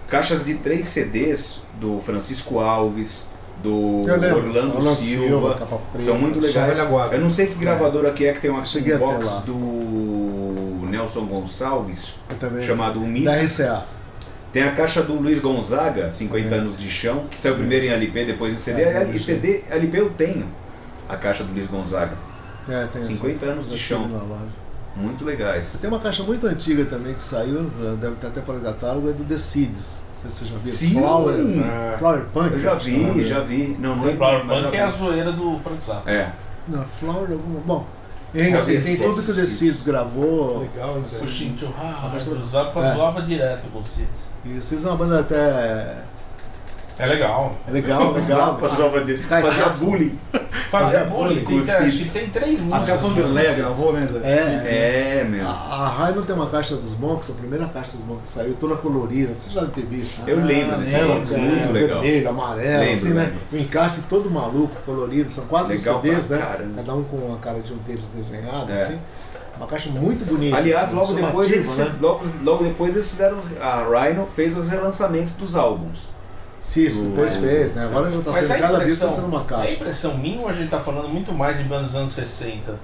[0.08, 3.26] caixas de três CDs do Francisco Alves,
[3.62, 6.78] do lembro, Orlando, Orlando Silva, Silva, preta, são muito legais.
[6.88, 7.14] guarda.
[7.16, 12.14] Eu não sei que gravadora que é que tem uma Cheguei box do Nelson Gonçalves,
[12.66, 13.26] chamado O Mito.
[13.26, 13.82] Da RCA.
[14.52, 16.58] Tem a caixa do Luiz Gonzaga, 50 É.
[16.58, 18.82] anos de chão, que saiu primeiro em LP, depois em CD.
[18.82, 20.46] É, e CD, LP eu tenho.
[21.08, 22.12] A caixa do Luiz Gonzaga.
[22.68, 23.52] É, tem 50 essa.
[23.52, 24.08] anos de Eu chão.
[24.96, 25.76] Muito legais.
[25.80, 29.12] Tem uma caixa muito antiga também que saiu, deve ter até fora do catálogo, é
[29.12, 30.09] do The Seeds.
[30.20, 30.72] Sei se você já viu.
[30.72, 30.90] Sim!
[31.00, 31.98] Flower, É.
[31.98, 32.52] Flower Punk.
[32.52, 33.24] Eu já que é vi, nome.
[33.26, 33.76] já vi.
[33.78, 34.98] Não, não Flower Punk é a vi.
[34.98, 36.10] zoeira do Frank Zappa.
[36.10, 36.32] É.
[36.68, 37.60] Não, Flower alguma.
[37.60, 37.86] Bom,
[38.32, 39.82] o The tem tudo que o The Seeds.
[39.82, 40.58] Gravou.
[40.60, 41.24] Legal, isso
[42.42, 42.94] O Zappa É.
[42.94, 44.28] zoava direto com o Seeds.
[44.44, 45.96] E o Seeds é uma banda até.
[47.00, 47.56] É legal.
[47.66, 48.60] É legal, legal.
[49.04, 50.18] De Sky fazia bullying.
[50.70, 51.42] Fazer bullying.
[51.44, 52.82] com os Tem, acho que tem três músicas.
[52.82, 54.06] Até o Vanderleia gravou, né?
[54.06, 54.18] Zé?
[54.22, 55.46] É, É, meu.
[55.46, 58.54] A, a Rhino tem uma caixa dos Monks, a primeira caixa dos Monks que saiu,
[58.60, 60.22] toda colorida, você já deve ter visto.
[60.28, 61.02] Eu lembro desse?
[61.02, 62.02] Monks, É, muito legal.
[62.02, 63.22] Vermelho, amarelo, Lembro, assim, né?
[63.22, 63.38] lembro.
[63.50, 66.70] O encaixe todo maluco, colorido, são quatro Legal CDs, né?
[66.76, 68.74] Cada um com a cara de um deles desenhado, É.
[68.74, 68.98] assim.
[69.56, 70.56] Uma caixa muito bonita.
[70.56, 71.92] Aliás, assim, logo depois, né?
[72.00, 73.38] logo, logo depois eles fizeram.
[73.60, 76.08] A Rhino fez os relançamentos dos álbuns.
[76.62, 77.84] Sim, isso depois O- fez, né?
[77.84, 79.72] Agora já tá Mas sendo, a cada vez tá sendo uma a caixa.
[79.72, 82.78] impressão minha, a gente tá falando muito mais de dos anos 60.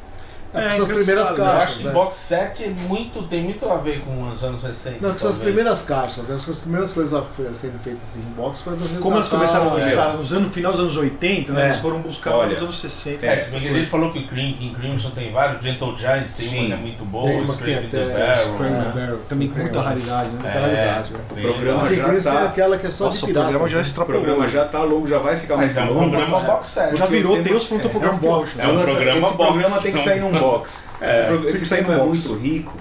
[0.54, 1.92] É, as primeiras Eu caixas, acho que né?
[1.92, 4.96] box set é muito, tem muito a ver com os anos 60.
[5.06, 6.34] Não, que são as primeiras caixas, né?
[6.34, 9.58] Acho que as primeiras coisas a serem feitas em box foram das Como eles resgatar-
[9.60, 9.84] começaram a é.
[9.84, 11.62] lançar nos anos, final dos anos 80, né?
[11.62, 11.64] É.
[11.66, 13.26] Eles foram buscar Olha, nos anos 60.
[13.26, 16.32] É, se bem que a gente falou que o King Crimson tem vários, Gentle Giants
[16.34, 16.58] tem Sim.
[16.58, 18.36] uma que é muito boa, Tem o uma que Scream in tem the Barrel.
[18.36, 18.84] Scream É.
[18.84, 19.18] the Barrel.
[19.28, 20.38] Também com muita raridade, né?
[20.42, 21.18] Muita raridade, né?
[21.30, 23.46] O bem programa já Crimson tá- aquela que é só Nossa, de o pirata.
[23.48, 23.84] programa já né?
[23.96, 26.10] O programa já tá longo, já vai ficar mais Mas é um longo.
[26.10, 26.46] programa é.
[26.46, 26.96] box set.
[26.96, 28.60] Já virou o é, Topographic é um Box.
[28.60, 29.36] É um programa box.
[29.36, 30.84] programa tem que sair num box.
[31.00, 32.74] É, esse, pro- tem esse que sair tema num é muito rico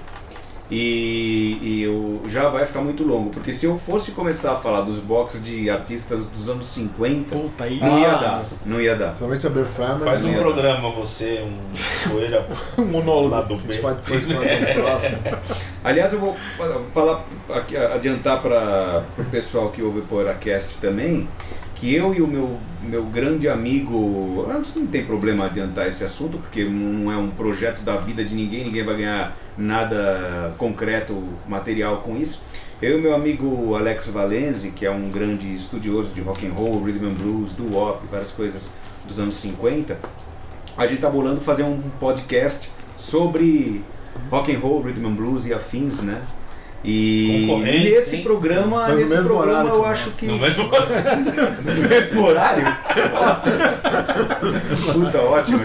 [0.72, 3.30] e, e o- já vai ficar muito longo.
[3.30, 7.66] Porque se eu fosse começar a falar dos boxes de artistas dos anos 50, Puta
[7.70, 8.16] não ia Ah.
[8.18, 8.44] dar.
[8.66, 9.08] Não ia dar.
[9.16, 10.04] Principalmente a Family.
[10.06, 12.48] Faz um programa, você, um poeira
[12.80, 13.30] Um monólogo.
[13.36, 13.74] lá do A B.
[13.74, 15.18] gente pode fazer um próximo.
[15.84, 16.36] Aliás, eu vou
[16.94, 21.28] falar, aqui, adiantar para o pessoal que ouve o PoeiraCast também,
[21.76, 26.38] que eu e o meu, meu grande amigo, eu não tem problema adiantar esse assunto,
[26.38, 31.98] porque não é um projeto da vida de ninguém, ninguém vai ganhar nada concreto, material
[31.98, 32.42] com isso.
[32.82, 36.82] Eu e meu amigo Alex Valenzi, que é um grande estudioso de rock and roll,
[36.82, 38.70] rhythm and blues, doo-wop, várias coisas
[39.06, 39.98] dos anos 50,
[40.78, 43.84] a gente tá bolando fazer um podcast sobre
[44.32, 46.22] rock and roll, rhythm and blues e afins, né?
[46.88, 48.24] E Concorrente, nesse hein?
[48.24, 52.66] programa, Mas mesmo programa horário eu acho que No mesmo no mesmo horário.
[54.94, 55.60] Puta, ótimo.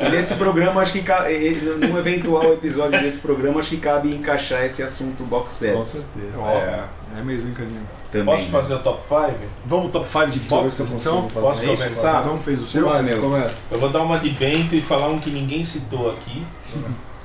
[0.00, 3.76] E nesse programa acho que ca- e- e- num eventual episódio desse programa acho que
[3.76, 5.74] cabe encaixar esse assunto box set.
[5.74, 6.26] Com certeza.
[6.48, 6.84] É.
[7.16, 7.80] É mesmo, hein, Cadinho?
[8.10, 8.24] Também.
[8.26, 8.50] Posso né?
[8.50, 9.34] fazer o top 5?
[9.66, 11.28] Vamos top 5 de consigo então?
[11.28, 11.76] Posso isso.
[11.76, 12.12] começar?
[12.14, 12.84] Cada um fez o seu.
[13.20, 13.62] Começa.
[13.70, 16.44] Eu vou dar uma de Bento e falar um que ninguém citou aqui.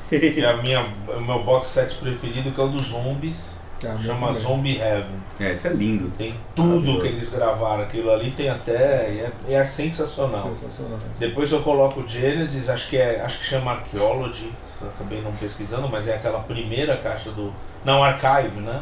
[0.10, 3.58] que é a minha, o meu box set preferido, que é o dos zombies.
[3.86, 4.42] Ah, chama também.
[4.42, 5.16] Zombie Heaven.
[5.40, 6.12] É, isso é lindo.
[6.18, 7.84] Tem tudo que eles gravaram.
[7.84, 8.74] Aquilo ali tem até.
[8.74, 10.38] É, é sensacional.
[10.38, 11.00] Sensacional.
[11.18, 15.32] Depois eu coloco o Genesis, acho que é, acho que chama Archaeology, só acabei não
[15.32, 17.54] pesquisando, mas é aquela primeira caixa do.
[17.86, 18.82] Não, Archive, né?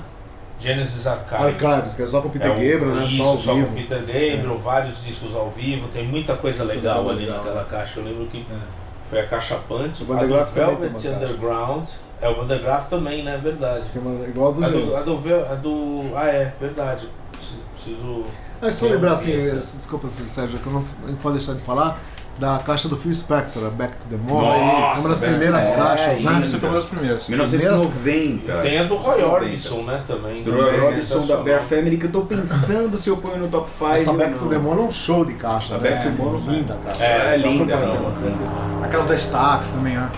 [0.59, 1.63] Genesis Archive.
[1.63, 3.05] Archives, que é só com o Peter É um- Gabriel, né?
[3.05, 3.67] Isso, Só ao só vivo.
[3.67, 7.37] com Peter Gabriel, vários discos ao vivo, tem muita coisa legal coisa ali legal.
[7.43, 7.99] naquela caixa.
[7.99, 8.86] Eu lembro que É.
[9.09, 10.03] foi a caixa Punch.
[10.03, 11.07] O a do Velvet.
[11.07, 11.87] Underground.
[12.19, 13.37] É o Vandergraaf também, né?
[13.41, 13.85] Verdade.
[13.95, 16.01] É uma- igual a do A do, a do, a do.
[16.15, 17.09] Ah, é, verdade.
[17.31, 17.61] Preciso.
[17.75, 18.25] preciso-
[18.61, 19.33] Ah, só lembrar assim,
[19.77, 21.99] desculpa Sérgio, que eu não, a gente pode deixar de falar
[22.37, 24.41] da caixa do Phil Spector, a Back to the Moon.
[24.41, 26.31] Nossa, uma das primeiras é, caixas, linda.
[26.31, 26.45] né?
[26.45, 27.27] Essa foi uma das primeiras.
[27.27, 28.61] 1990.
[28.61, 29.27] Tem a do Roy 1990.
[29.27, 30.03] Orbison, né?
[30.07, 30.43] Também.
[30.43, 31.37] Do Roy é Orbison da.
[31.37, 33.91] Bear Family, que eu tô pensando se eu ponho no top 5.
[33.91, 34.39] Essa Back não.
[34.39, 35.89] to the Moon é um show de caixa, A né?
[35.89, 37.03] Back to the Moon, linda a caixa.
[37.03, 38.83] É, É linda, não.
[38.83, 40.09] Aquelas da Stax também, né?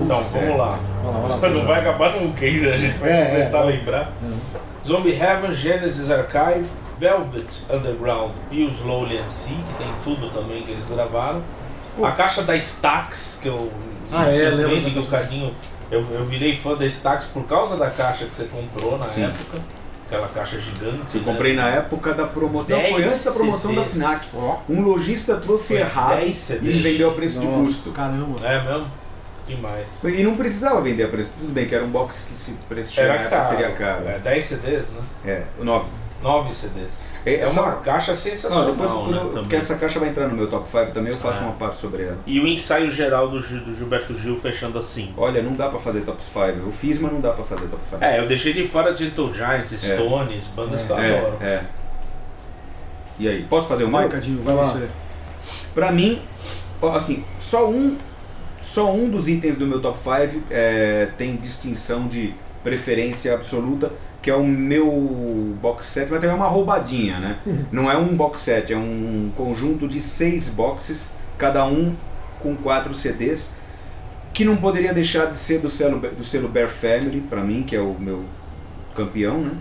[0.00, 0.54] Então, vamos é.
[0.56, 0.78] lá.
[1.02, 2.70] Vamos lá, Não vai acabar nunca, hein?
[2.70, 4.12] A gente vai É, começar é, a lembrar.
[4.86, 6.66] Zombie Heaven, Genesis Archive,
[6.98, 11.42] Velvet Underground e o Slowly and See, que tem tudo também que eles gravaram.
[12.02, 13.72] A caixa da Stax, que eu
[14.12, 15.06] Ah, é, lembro que o.
[15.06, 15.54] Cadinho.
[15.90, 19.24] Eu, eu virei fã da Stax por causa da caixa que você comprou na Sim.
[19.24, 19.58] época.
[20.06, 21.16] Aquela caixa gigante.
[21.16, 21.32] Eu né?
[21.32, 22.78] comprei na época da promoção.
[22.80, 23.96] Foi 10 antes da promoção da CDs.
[24.02, 24.26] FNAC.
[24.68, 27.58] Um lojista trouxe Foi errado 10 e vendeu a preço de Nossa.
[27.70, 27.90] custo.
[27.92, 28.46] Caramba.
[28.46, 28.90] É mesmo?
[29.46, 30.02] Demais.
[30.04, 31.32] E não precisava vender a preço.
[31.38, 33.48] Tudo bem que era um box que se preço Era caro.
[33.48, 34.08] seria caro.
[34.08, 35.00] É, 10 CDs, né?
[35.24, 35.86] É, o 9.
[36.22, 37.04] 9 CDs.
[37.24, 38.70] É, É uma só- caixa Não, sensacional.
[38.70, 39.42] depois quando né, eu- também.
[39.42, 41.42] porque essa caixa vai entrar no meu top 5 também, eu faço É.
[41.44, 42.18] uma parte sobre ela.
[42.26, 45.12] E o ensaio geral do, do Gilberto Gil fechando assim.
[45.16, 46.38] Olha, não dá pra fazer top 5.
[46.66, 48.04] Eu fiz, mas não dá pra fazer top 5.
[48.04, 51.36] É, eu deixei de fora Gentle Giants, Stones, bandas que eu adoro.
[51.40, 51.64] é, é.
[53.18, 54.08] E aí, posso fazer o Vai?
[54.08, 54.70] Cadinho, vai Vai lá.
[54.72, 54.88] você.
[55.74, 56.20] Pra mim,
[56.94, 57.96] assim, só um,
[58.62, 63.90] só um dos itens do meu top 5 é, tem distinção de preferência absoluta,
[64.26, 67.38] que é o meu box set, mas também é uma roubadinha, né?
[67.70, 71.94] Não é um box set, é um conjunto de seis boxes, cada um
[72.40, 73.52] com quatro CDs,
[74.34, 77.76] que não poderia deixar de ser do selo, do selo Bear Family, pra mim, que
[77.76, 78.24] é o meu
[78.96, 79.52] campeão, né?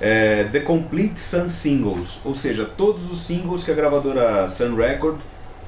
[0.00, 5.18] É, The Complete Sun Singles, ou seja, todos os singles que a gravadora Sun, Record,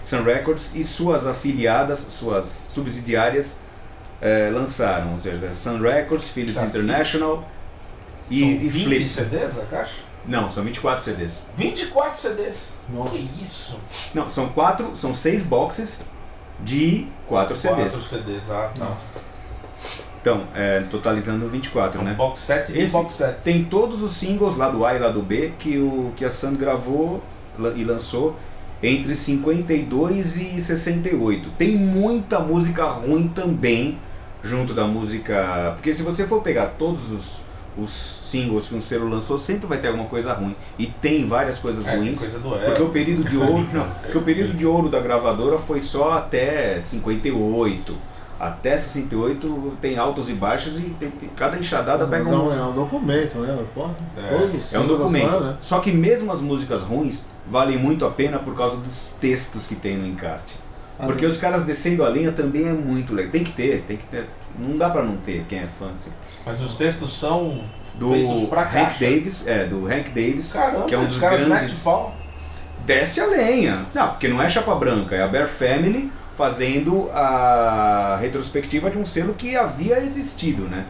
[0.05, 3.57] Sun Records e suas afiliadas, suas subsidiárias
[4.23, 6.63] é, lançaram, ou seja, Sun Records, Philips.
[6.63, 7.56] International
[8.31, 9.09] e, São e 20 Flip.
[9.09, 10.07] CDs a caixa?
[10.27, 11.43] Não, são 24 CDs.
[11.57, 12.73] 24 CDs.
[12.93, 13.11] Nossa.
[13.11, 13.79] Que isso?
[14.13, 16.05] Não, são quatro, são seis boxes
[16.61, 17.93] de 4 CDs.
[17.93, 18.85] 4 CDs, ah, tá.
[18.85, 19.21] Nossa.
[20.21, 22.15] Então, é, totalizando 24, Um né?
[22.15, 23.43] box set Esse box set.
[23.45, 26.31] Tem todos os singles lá do A e lá do B que, o, que a
[26.31, 27.23] Sun gravou
[27.77, 28.37] e lançou
[28.83, 31.51] entre 52 e 68.
[31.51, 33.99] Tem muita música ruim também
[34.43, 35.73] junto da música.
[35.77, 37.41] Porque se você for pegar todos os,
[37.79, 40.57] os singles que um selo lançou, sempre vai ter alguma coisa ruim.
[40.79, 42.19] E tem várias coisas É, ruins.
[42.19, 45.59] coisa do Porque o período de ouro, não, porque o período de ouro da gravadora
[45.59, 47.97] foi só até 58.
[48.39, 52.49] Até 68 tem altos e baixos e tem- tem- cada enxadada Mas pega é um,
[52.49, 53.59] um, é um documento, né?
[53.75, 54.29] Porra, É.
[54.29, 55.41] Todos os é um documento.
[55.41, 55.57] Né?
[55.63, 59.75] Só que mesmo as músicas ruins valem muito a pena por causa dos textos que
[59.75, 60.55] tem no encarte.
[60.99, 63.33] Ah, Porque os caras descendo a linha também é muito legal.
[63.33, 64.27] Tem que ter, tem que ter.
[64.59, 65.91] Não dá pra não ter quem é fã.
[65.95, 66.11] assim.
[66.45, 67.61] Mas os textos são
[67.95, 69.05] Do feitos pra Hank caixa.
[69.05, 71.83] Davis, é, do Hank Davis, Caramba, que é um os dos caras grandes.
[71.83, 72.15] pau.
[72.87, 73.85] Desce a lenha.
[73.95, 79.05] Não, porque não é chapa branca, é a Bear Family fazendo a retrospectiva de um
[79.07, 80.85] selo que havia existido, né?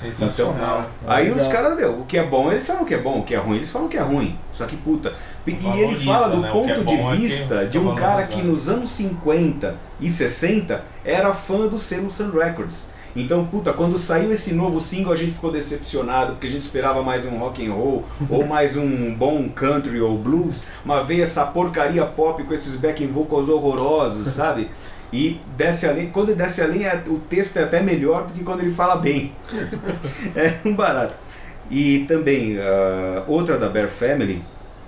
[0.00, 0.90] Sensacional.
[1.06, 3.22] É, Aí os caras, meu, o que é bom eles falam que é bom, o
[3.22, 4.36] que é ruim eles falam que é ruim.
[4.52, 5.14] Só que puta.
[5.46, 6.48] E ele Valoriza, fala do né?
[6.48, 10.08] O é ponto é de que vista de um cara que nos anos 50 e
[10.10, 12.86] 60 era fã do selo Sun Records.
[13.16, 17.00] Então, puta, quando saiu esse novo single a gente ficou decepcionado porque a gente esperava
[17.00, 21.44] mais um rock and roll ou mais um bom country ou blues, mas veio essa
[21.44, 24.68] porcaria pop com esses backing vocals horrorosos, sabe?
[25.14, 28.32] E desce a linha, quando ele desce a linha, o texto é até melhor do
[28.32, 29.32] que quando ele fala bem.
[30.34, 31.14] é um barato.
[31.70, 34.42] E também, ah, outra da Bear Family,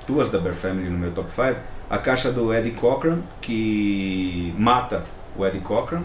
[0.04, 5.04] duas da Bear Family no meu top 5, a caixa do Eddie Cochran, que mata
[5.36, 6.02] o Eddie Cochran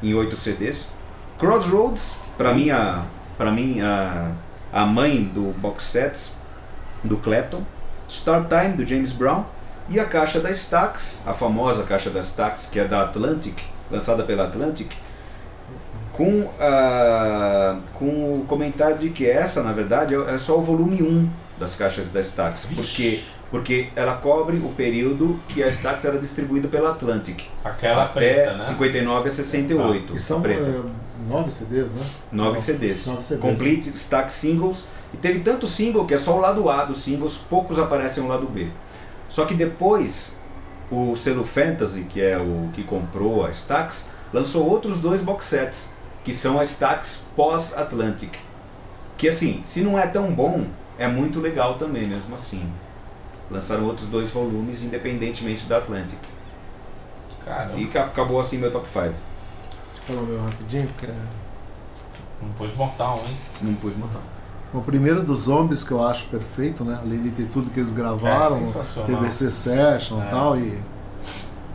[0.00, 0.88] em oito CDs.
[1.36, 3.02] Crossroads, pra mim, a,
[3.36, 4.30] pra mim a,
[4.72, 6.32] a mãe do box sets
[7.02, 7.64] do Clapton.
[8.08, 9.44] Start Time, do James Brown.
[9.88, 13.58] E a caixa da Stax, a famosa caixa da Stax, que é da Atlantic,
[13.90, 14.92] lançada pela Atlantic,
[16.12, 18.06] com, ah, com
[18.40, 21.28] o comentário de que essa, na verdade, é é só o volume 1
[21.58, 23.20] das caixas da Stax, porque,
[23.50, 28.56] porque ela cobre o período que a Stax era distribuída pela Atlantic, Aquela até preta,
[28.56, 28.64] né?
[28.64, 30.62] 59 a 68, E são preta.
[30.62, 30.80] é,
[31.28, 32.00] nove CDs, né?
[32.32, 33.06] Nove Nove- CDs.
[33.06, 33.40] nove CDs.
[33.42, 34.84] Complete Stack Singles.
[35.12, 38.28] E teve tanto single que é só o lado A dos singles, poucos aparecem no
[38.28, 38.66] lado B.
[39.34, 40.36] Só que depois,
[40.88, 45.90] o selo Fantasy, que é o que comprou a Stax, lançou outros dois box sets,
[46.22, 48.32] que são a Stax pós-Atlantic.
[49.18, 50.66] Que assim, se não é tão bom,
[50.96, 52.64] é muito legal também, mesmo assim.
[53.50, 56.20] Lançaram outros dois volumes, independentemente da Atlantic.
[57.44, 59.00] Caramba, E ca- acabou assim meu top 5.
[59.00, 61.14] Deixa eu falar o meu rapidinho, porque é...
[62.40, 63.36] não pôs Motown, hein?
[63.62, 64.22] Não pus matar.
[64.74, 66.98] O primeiro dos zombies que eu acho perfeito, né?
[67.00, 69.02] Além de ter tudo que eles gravaram, É.
[69.06, 70.26] PVC Session É.
[70.26, 70.56] e tal.
[70.58, 70.78] E,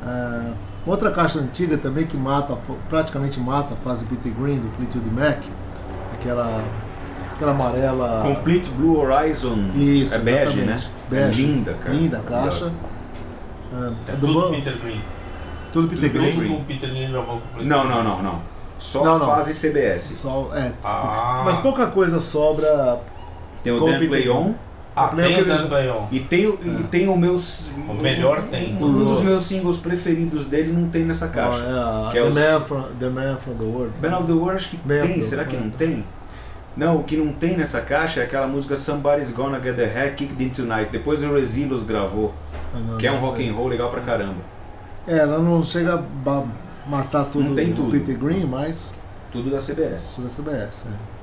[0.05, 0.51] é,
[0.85, 2.57] outra caixa antiga também que mata,
[2.89, 5.39] praticamente mata a fase Peter Green do Fleetwood Mac,
[6.13, 6.61] aquela,
[7.33, 8.21] aquela amarela.
[8.35, 10.77] Complete Blue Horizon Isso, é bege, né?
[11.09, 11.41] Bege.
[11.45, 11.93] Linda, cara.
[11.95, 12.71] Linda a caixa.
[13.71, 15.01] É, É do tudo Peter Green.
[15.71, 16.37] tudo Peter Tudo Green.
[16.37, 16.63] Green.
[16.65, 17.95] Peter Green gravou com o Fleetwood Não, Mac.
[17.95, 18.58] não, não, não.
[18.79, 19.27] Só Não, não.
[19.27, 20.01] fase CBS.
[20.15, 21.43] Só, é, Ah.
[21.45, 22.99] Mas pouca coisa sobra.
[23.63, 24.53] Tem o Dan Play On
[24.95, 26.07] Ah, Problema tem o Dan Bayon.
[26.11, 27.35] e tem o, e tem o meu.
[27.89, 28.75] O melhor tem.
[28.81, 31.63] Um dos meus singles preferidos dele não tem nessa caixa.
[31.63, 33.93] ó, é que é the, os- Man from, the Man from the World.
[34.01, 36.03] Band of the World acho que Band tem, será que não tem?
[36.75, 40.15] Não, o que não tem nessa caixa é aquela música Somebody's Gonna Get the Head
[40.15, 40.89] Kicked In Tonight.
[40.91, 42.33] Depois o Resilos gravou,
[42.73, 44.37] Ah, não, que é um rock and roll legal pra caramba.
[45.07, 46.43] É, ela não chega a
[46.87, 47.91] matar tudo do tudo.
[47.91, 48.99] Peter Green, mas
[49.31, 50.15] Tudo da CBS.
[50.15, 50.85] tudo da CBS.
[50.87, 51.19] É.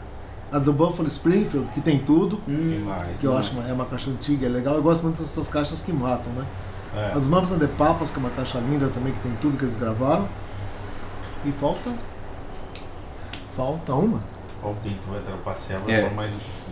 [0.56, 3.18] A do Buffalo Springfield, que tem tudo, Hum, Demais.
[3.18, 4.74] que eu acho uma, é uma caixa antiga, é legal.
[4.76, 6.46] Eu gosto muito dessas caixas que matam, né?
[6.94, 7.12] É.
[7.12, 9.56] A dos Mamas and the Papas, que é uma caixa linda também, que tem tudo
[9.58, 10.28] que eles gravaram.
[11.44, 11.92] E falta.
[13.56, 14.20] Falta uma.
[14.62, 16.10] O Pinto vai trapacear, vai É.
[16.10, 16.70] mais.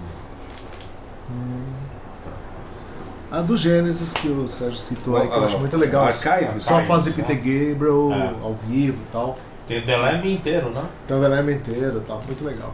[3.35, 6.05] A do Gênesis, que o Sérgio citou aí, que eu Ah, acho muito legal.
[6.05, 6.59] Archive?
[6.61, 7.16] Só fazer né?
[7.16, 8.45] Peter Gabriel É.
[8.45, 9.37] ao vivo e tal.
[9.66, 10.85] Tem o The Lamb inteiro, né?
[11.05, 12.20] Então o Leme inteiro e tal.
[12.24, 12.72] Muito legal.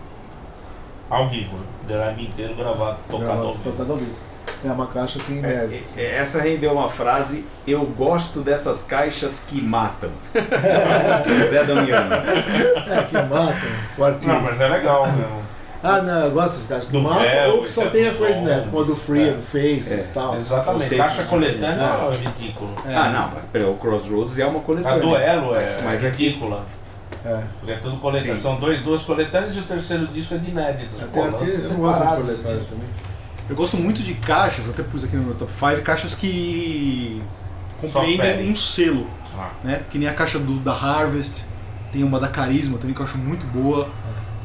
[1.08, 1.62] Ao vivo, né?
[1.88, 3.70] The Lamb inteiro gravado, tocado ao Gravado, vivo.
[3.70, 4.14] tocado ao vivo.
[4.62, 6.00] É uma caixa que É, inédita.
[6.02, 10.10] é, essa rendeu uma frase, eu gosto dessas caixas que matam.
[11.48, 12.14] Zé Damiano.
[12.14, 13.54] É, que mata
[13.96, 14.34] o artista.
[14.34, 15.40] Não, mas é legal mesmo.
[15.82, 18.14] Ah, não, eu gosto dessas caixas Do véu, ou que só esse tem é a
[18.14, 18.66] coisa né?
[18.70, 19.32] como a do Free, é.
[19.32, 20.36] do Faces e tal.
[20.36, 20.94] Exatamente.
[20.96, 22.14] Caixa de- coletânea É.
[22.14, 22.74] é ridículo.
[22.94, 24.98] Ah, não, o Crossroads é uma A coletânea.
[25.00, 26.66] duelo é, Mas- é é ridícula.
[27.24, 27.40] É.
[27.58, 28.36] Porque é tudo coletânea.
[28.36, 28.42] Sim.
[28.42, 30.96] São dois, duas coletâneas e o terceiro disco é de inéditos.
[31.12, 32.66] Pô, artistas não gostam de separados coletânea isso.
[32.68, 32.88] também.
[33.48, 37.20] Eu gosto muito de caixas, até pus aqui no meu top 5, caixas que
[37.80, 39.06] compreendem um selo,
[39.36, 39.48] Ah.
[39.64, 39.82] né?
[39.90, 41.44] Que nem a caixa do, da Harvest,
[41.92, 43.88] tem uma da Carisma também que eu acho muito boa.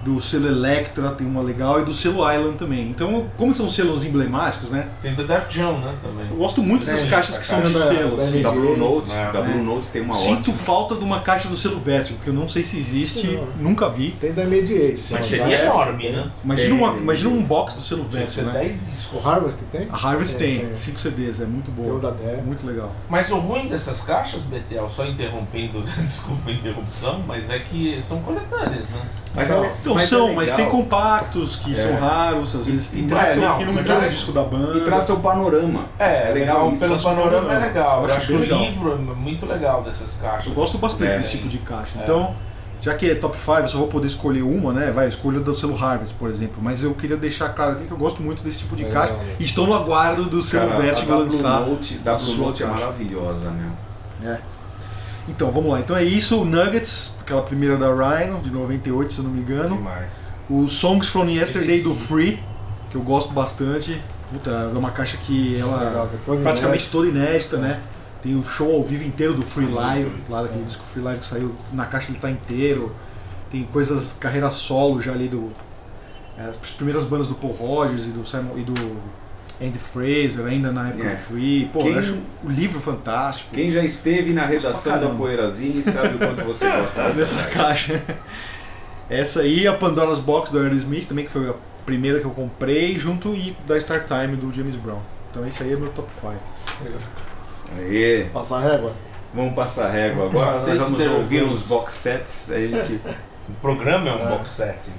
[0.05, 2.87] Do selo Electra tem uma legal e do selo Island também.
[2.89, 4.87] Então, como são selos emblemáticos, né?
[5.01, 5.95] Tem do Def Jam, né?
[6.03, 6.29] Também.
[6.29, 8.31] Eu gosto muito Tem, dessas caixas que são de da- selos.
[8.31, 9.31] da Da Blue Note, É.
[9.31, 9.63] da Blue É.
[9.63, 10.57] Note tem uma Sinto ótima.
[10.57, 13.47] falta de uma caixa do selo Vertigo, que eu não sei se existe, Não.
[13.69, 14.11] nunca vi.
[14.11, 15.01] Tem da Mediate.
[15.11, 16.29] Mas seria enorme, né?
[16.43, 17.39] Imagina, Tem, uma, tem, imagina tem.
[17.39, 18.63] um box do selo Tinha que ser Vertigo, né?
[18.69, 19.23] 10 discos.
[19.25, 19.87] O Harvest tem?
[19.91, 20.75] A Harvest tem, Tem, tem.
[20.77, 21.99] 5 CDs, é muito Tem o boa.
[21.99, 22.41] da Dé.
[22.45, 22.91] Muito legal.
[23.09, 28.19] Mas o ruim dessas caixas, Betel, só interrompendo, desculpa a interrupção, mas é que são
[28.21, 28.99] coletâneas, né?
[29.33, 29.65] Mas São.
[29.99, 30.57] É- Então mas é são, mas legal.
[30.57, 31.75] tem compactos que É.
[31.75, 34.09] são raros, às vezes E- tem e traz traz- que não, não mas traz o
[34.09, 34.77] disco da banda.
[34.77, 35.85] E traz seu panorama.
[35.99, 36.81] É, legal, isso.
[36.81, 38.03] pelo panorama é legal.
[38.03, 40.47] Eu Eu acho que o livro é muito legal dessas caixas.
[40.47, 41.17] Eu gosto bastante É.
[41.17, 41.99] desse tipo de caixa.
[41.99, 42.03] É.
[42.03, 42.35] Então,
[42.81, 44.91] já que é top 5, eu só vou poder escolher uma, né?
[44.91, 46.57] Vai, escolha do selo Harvest, por exemplo.
[46.61, 49.19] Mas eu queria deixar claro aqui que eu gosto muito desse tipo de Legal, caixa.
[49.39, 51.61] E estou no aguardo do selo Vertigo a da Blue lançar.
[51.61, 54.31] Note, da a Blue Note é maravilhosa, meu.
[54.31, 54.39] É.
[55.27, 55.79] Então, vamos lá.
[55.79, 59.39] Então é isso, o Nuggets, aquela primeira da Rhino, de 98, se eu não me
[59.41, 59.75] engano.
[59.77, 60.29] Demais.
[60.49, 61.95] O Songs from Yesterday do 85.
[61.95, 62.43] Free,
[62.91, 63.99] que eu gosto bastante.
[64.31, 66.91] Puta, é uma caixa que ela Legal, é toda praticamente inédita.
[66.91, 67.81] toda inédita, né?
[68.21, 70.65] Tem o show ao vivo inteiro do Free Live, lá daquele É.
[70.65, 72.91] disco Free Live que saiu na caixa ele tá inteiro.
[73.51, 75.51] Tem coisas, carreira solo já ali do.
[76.37, 78.73] é, as primeiras bandas do Paul Rogers e do Simon e do
[79.61, 81.11] Andy Fraser, ainda na época É.
[81.11, 81.69] do Free.
[81.71, 83.49] Pô, Quem- eu acho o livro fantástico.
[83.53, 85.07] Quem já esteve na redação da.
[85.09, 88.01] Poeirazine sabe o quanto você gosta dessa caixa.
[89.09, 91.53] Essa aí, a Pandora's Box do Aerosmith também, que foi a
[91.85, 94.99] primeira que eu comprei, junto e da Star Time do James Brown.
[95.31, 96.33] Então esse aí é meu top 5.
[97.77, 98.93] Aê, Passar régua.
[99.33, 100.47] vamos passar régua agora.
[100.47, 102.51] Nós Aceito vamos ouvir uns box sets.
[102.51, 102.99] Aí a gente
[103.47, 104.29] O programa é um É.
[104.31, 104.89] box set.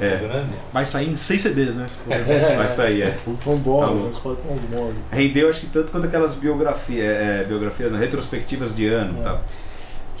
[0.00, 0.16] É.
[0.16, 0.50] grande.
[0.72, 1.86] Vai sair em 6 CDs, né?
[2.08, 3.02] É, vai sair.
[3.02, 3.18] É.
[3.62, 4.62] Bônus, tá pôr uns.
[5.10, 9.24] Rendeu acho que tanto quanto aquelas biografias, é, biografias, não, retrospectivas de ano É.
[9.24, 9.44] tal.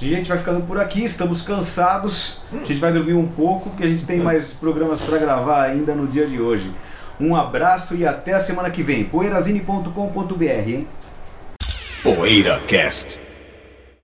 [0.02, 2.40] A gente vai ficando por aqui, estamos cansados.
[2.52, 5.94] A gente vai dormir um pouco, porque a gente tem mais programas para gravar ainda
[5.94, 6.72] no dia de hoje.
[7.20, 9.04] Um abraço e até a semana que vem.
[9.04, 10.88] poeirazine.com.br, hein?
[12.02, 13.18] PoeiraCast.